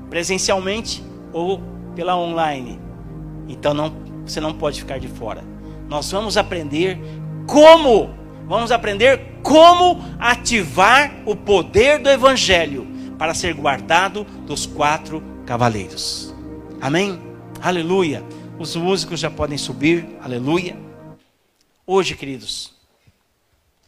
presencialmente 0.09 1.05
ou 1.31 1.74
pela 1.95 2.17
online. 2.17 2.79
Então, 3.49 3.75
não 3.75 4.05
você 4.27 4.41
não 4.41 4.55
pode 4.55 4.81
ficar 4.81 4.99
de 4.99 5.09
fora. 5.09 5.45
Nós 5.89 6.11
vamos 6.11 6.37
aprender 6.37 6.99
como, 7.47 8.15
vamos 8.47 8.73
aprender 8.73 9.39
como 9.43 10.03
ativar 10.19 11.15
o 11.27 11.37
poder 11.37 11.99
do 11.99 12.09
evangelho 12.09 12.87
para 13.19 13.35
ser 13.35 13.55
guardado 13.55 14.25
dos 14.47 14.65
quatro 14.65 15.23
cavaleiros. 15.45 16.35
Amém? 16.81 17.21
Aleluia. 17.61 18.25
Os 18.59 18.75
músicos 18.77 19.21
já 19.21 19.31
podem 19.31 19.59
subir. 19.59 20.07
Aleluia. 20.23 20.77
Hoje, 21.87 22.15
queridos, 22.15 22.73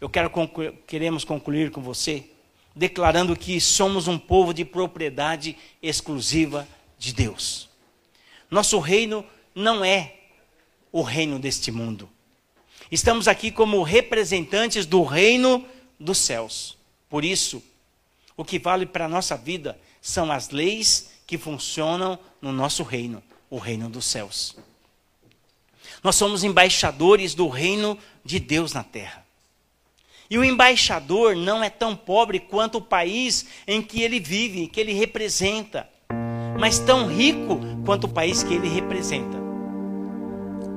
eu 0.00 0.08
quero 0.08 0.28
conclu 0.28 0.72
queremos 0.86 1.24
concluir 1.24 1.70
com 1.70 1.80
você 1.80 2.24
declarando 2.74 3.34
que 3.34 3.58
somos 3.58 4.06
um 4.06 4.18
povo 4.18 4.52
de 4.52 4.62
propriedade 4.62 5.56
exclusiva 5.82 6.68
de 6.98 7.14
Deus. 7.14 7.70
Nosso 8.50 8.78
reino 8.78 9.24
não 9.54 9.84
é 9.84 10.14
o 10.92 11.02
reino 11.02 11.38
deste 11.38 11.70
mundo. 11.70 12.08
Estamos 12.90 13.26
aqui 13.26 13.50
como 13.50 13.82
representantes 13.82 14.86
do 14.86 15.02
reino 15.02 15.66
dos 15.98 16.18
céus. 16.18 16.76
Por 17.08 17.24
isso, 17.24 17.62
o 18.36 18.44
que 18.44 18.58
vale 18.58 18.86
para 18.86 19.06
a 19.06 19.08
nossa 19.08 19.36
vida 19.36 19.78
são 20.00 20.30
as 20.30 20.50
leis 20.50 21.10
que 21.26 21.36
funcionam 21.36 22.18
no 22.40 22.52
nosso 22.52 22.82
reino, 22.82 23.22
o 23.50 23.58
reino 23.58 23.88
dos 23.88 24.04
céus. 24.04 24.56
Nós 26.02 26.14
somos 26.14 26.44
embaixadores 26.44 27.34
do 27.34 27.48
reino 27.48 27.98
de 28.24 28.38
Deus 28.38 28.72
na 28.72 28.84
terra. 28.84 29.26
E 30.28 30.38
o 30.38 30.44
embaixador 30.44 31.36
não 31.36 31.62
é 31.62 31.70
tão 31.70 31.96
pobre 31.96 32.40
quanto 32.40 32.78
o 32.78 32.82
país 32.82 33.46
em 33.66 33.80
que 33.80 34.02
ele 34.02 34.20
vive, 34.20 34.68
que 34.68 34.80
ele 34.80 34.92
representa, 34.92 35.88
mas 36.58 36.78
tão 36.78 37.06
rico 37.06 37.60
quanto 37.84 38.04
o 38.04 38.08
país 38.08 38.42
que 38.42 38.54
ele 38.54 38.68
representa. 38.68 39.36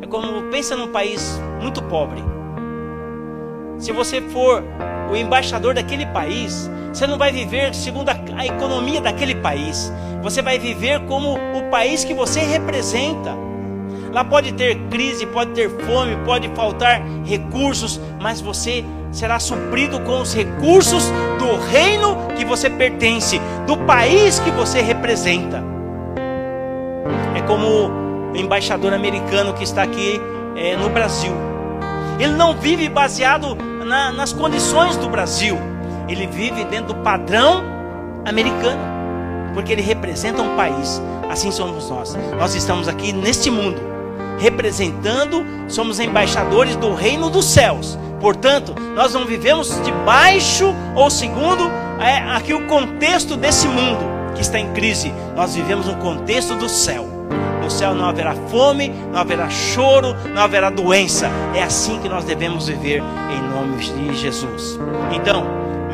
É 0.02 0.08
como 0.08 0.50
pensa 0.50 0.76
num 0.76 0.92
país 0.92 1.40
muito 1.62 1.82
pobre. 1.84 2.24
Se 3.78 3.92
você 3.92 4.22
for 4.22 4.64
o 5.12 5.16
embaixador 5.16 5.74
daquele 5.74 6.06
país, 6.08 6.70
você 6.94 7.08
não 7.08 7.18
vai 7.18 7.32
viver 7.32 7.74
segundo 7.74 8.10
a, 8.10 8.46
economia 8.46 9.00
daquele 9.00 9.36
país. 9.36 9.92
Você 10.22 10.42
vai 10.42 10.60
viver 10.60 11.00
como 11.02 11.36
o 11.36 11.70
país 11.70 12.04
que 12.04 12.14
você 12.14 12.42
representa. 12.42 13.38
Lá 14.12 14.24
pode 14.24 14.54
ter 14.54 14.76
crise, 14.90 15.26
pode 15.28 15.52
ter 15.52 15.70
fome, 15.70 16.18
pode 16.26 16.50
faltar 16.50 17.02
recursos, 17.24 18.02
mas 18.20 18.42
você 18.42 18.84
será 19.12 19.40
suprido 19.40 20.00
com 20.02 20.22
os 20.22 20.34
recursos 20.34 21.06
do 21.38 21.56
reino 21.72 22.18
que 22.36 22.44
você 22.44 22.70
pertence, 22.70 23.40
do 23.68 23.78
país 23.78 24.40
que 24.40 24.52
você 24.52 24.82
representa. 24.82 25.69
É 27.40 27.42
como 27.44 27.90
o 28.34 28.36
embaixador 28.36 28.94
americano 28.94 29.54
que 29.54 29.64
está 29.64 29.82
aqui 29.82 30.20
é, 30.58 30.76
no 30.76 30.90
Brasil. 30.90 31.32
Ele 32.20 32.34
não 32.34 32.54
vive 32.54 32.90
baseado 32.90 33.56
na, 33.86 34.12
nas 34.12 34.34
condições 34.34 34.98
do 34.98 35.08
Brasil, 35.08 35.58
ele 36.10 36.28
vive 36.28 36.66
dentro 36.66 36.94
do 36.94 36.96
padrão 36.96 37.64
americano, 38.26 38.82
porque 39.54 39.72
ele 39.72 39.82
representa 39.82 40.42
um 40.42 40.58
país. 40.58 41.02
Assim 41.30 41.50
somos 41.50 41.90
nós. 41.90 42.14
Nós 42.38 42.56
estamos 42.56 42.90
aqui 42.90 43.14
neste 43.14 43.50
mundo, 43.50 43.80
representando, 44.38 45.46
somos 45.70 45.98
embaixadores 45.98 46.76
do 46.76 46.94
reino 46.94 47.30
dos 47.30 47.46
céus. 47.46 47.98
Portanto, 48.20 48.76
nós 48.94 49.14
não 49.14 49.24
vivemos 49.26 49.82
debaixo 49.82 50.76
ou 50.94 51.10
segundo 51.10 51.72
é, 52.02 52.18
aqui 52.36 52.54
o 52.54 52.68
contexto 52.68 53.38
desse 53.38 53.66
mundo 53.66 54.04
que 54.36 54.42
está 54.42 54.60
em 54.60 54.74
crise. 54.74 55.14
Nós 55.38 55.56
vivemos 55.56 55.86
no 55.86 55.96
contexto 55.96 56.54
do 56.58 56.68
céu 56.68 57.09
no 57.70 57.72
céu 57.72 57.94
não 57.94 58.10
haverá 58.10 58.34
fome, 58.34 58.90
não 59.12 59.20
haverá 59.20 59.48
choro, 59.48 60.16
não 60.34 60.42
haverá 60.42 60.72
doença. 60.72 61.30
É 61.54 61.62
assim 61.62 62.00
que 62.00 62.10
nós 62.10 62.26
devemos 62.26 62.68
viver 62.68 63.04
em 63.32 63.42
nome 63.48 63.78
de 63.78 64.16
Jesus. 64.16 64.80
Então, 65.12 65.46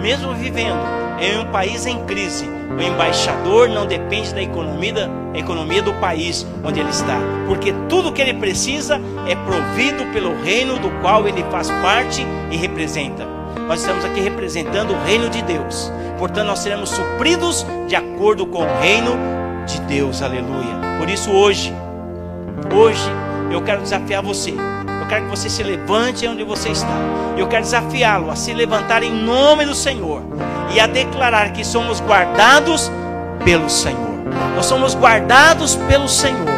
mesmo 0.01 0.34
vivendo 0.34 0.80
em 1.19 1.38
um 1.38 1.45
país 1.51 1.86
em 1.86 2.01
crise, 2.05 2.49
o 2.69 2.82
embaixador 2.82 3.67
não 3.67 3.86
depende 3.86 4.34
da 4.34 4.41
economia, 4.41 5.11
economia 5.34 5.82
do 5.82 5.93
país 5.95 6.47
onde 6.63 6.80
ele 6.80 6.89
está, 6.89 7.19
porque 7.45 7.73
tudo 7.89 8.13
que 8.13 8.21
ele 8.21 8.36
precisa 8.36 8.99
é 9.28 9.36
provido 9.36 10.05
pelo 10.13 10.41
reino 10.43 10.80
do 10.80 10.89
qual 11.01 11.28
ele 11.28 11.43
faz 11.51 11.69
parte 11.82 12.26
e 12.51 12.55
representa. 12.55 13.28
Nós 13.67 13.82
estamos 13.82 14.05
aqui 14.05 14.21
representando 14.21 14.93
o 14.93 15.03
reino 15.03 15.30
de 15.30 15.41
Deus. 15.41 15.91
Portanto, 16.17 16.47
nós 16.47 16.59
seremos 16.59 16.89
supridos 16.89 17.65
de 17.86 17.97
acordo 17.97 18.45
com 18.45 18.59
o 18.63 18.80
reino 18.80 19.11
de 19.65 19.82
Deus. 19.82 20.21
Aleluia. 20.21 20.84
Por 20.97 21.09
isso 21.09 21.31
hoje, 21.31 21.73
hoje 22.73 23.11
eu 23.51 23.61
quero 23.61 23.81
desafiar 23.81 24.21
você. 24.21 24.51
Eu 24.51 25.07
quero 25.07 25.25
que 25.25 25.29
você 25.29 25.49
se 25.49 25.61
levante 25.61 26.27
onde 26.27 26.43
você 26.43 26.69
está. 26.69 26.87
Eu 27.37 27.47
quero 27.47 27.63
desafiá-lo 27.63 28.31
a 28.31 28.35
se 28.35 28.53
levantar 28.53 29.03
em 29.03 29.11
nome 29.11 29.65
do 29.65 29.75
Senhor 29.75 30.23
e 30.73 30.79
a 30.79 30.87
declarar 30.87 31.51
que 31.51 31.63
somos 31.63 31.99
guardados 31.99 32.91
pelo 33.43 33.69
Senhor. 33.69 34.15
Nós 34.55 34.65
somos 34.65 34.95
guardados 34.95 35.75
pelo 35.75 36.07
Senhor. 36.07 36.49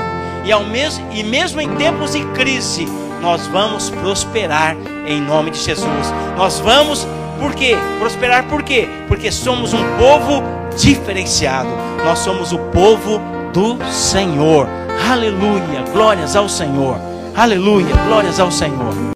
E, 0.46 0.52
ao 0.52 0.64
mesmo, 0.64 1.06
e 1.12 1.24
mesmo 1.24 1.60
em 1.60 1.76
tempos 1.76 2.14
de 2.14 2.24
crise, 2.28 2.88
nós 3.22 3.46
vamos 3.48 3.90
prosperar 3.90 4.78
em 5.06 5.20
nome 5.20 5.52
de 5.52 5.58
Jesus. 5.58 6.14
Nós 6.38 6.60
vamos, 6.60 7.06
por 7.40 7.54
quê? 7.54 7.76
Prosperar 8.00 8.46
por 8.46 8.64
quê? 8.64 8.88
Porque 9.10 9.32
somos 9.32 9.74
um 9.74 9.84
povo 9.98 10.42
diferenciado. 10.78 11.70
Nós 12.06 12.20
somos 12.20 12.54
o 12.54 12.60
povo 12.60 13.20
do 13.58 13.84
Senhor. 13.92 14.68
Aleluia, 15.12 15.82
glórias 15.92 16.36
ao 16.36 16.48
Senhor. 16.48 17.00
Aleluia, 17.36 17.96
glórias 18.06 18.40
ao 18.40 18.52
Senhor. 18.52 19.08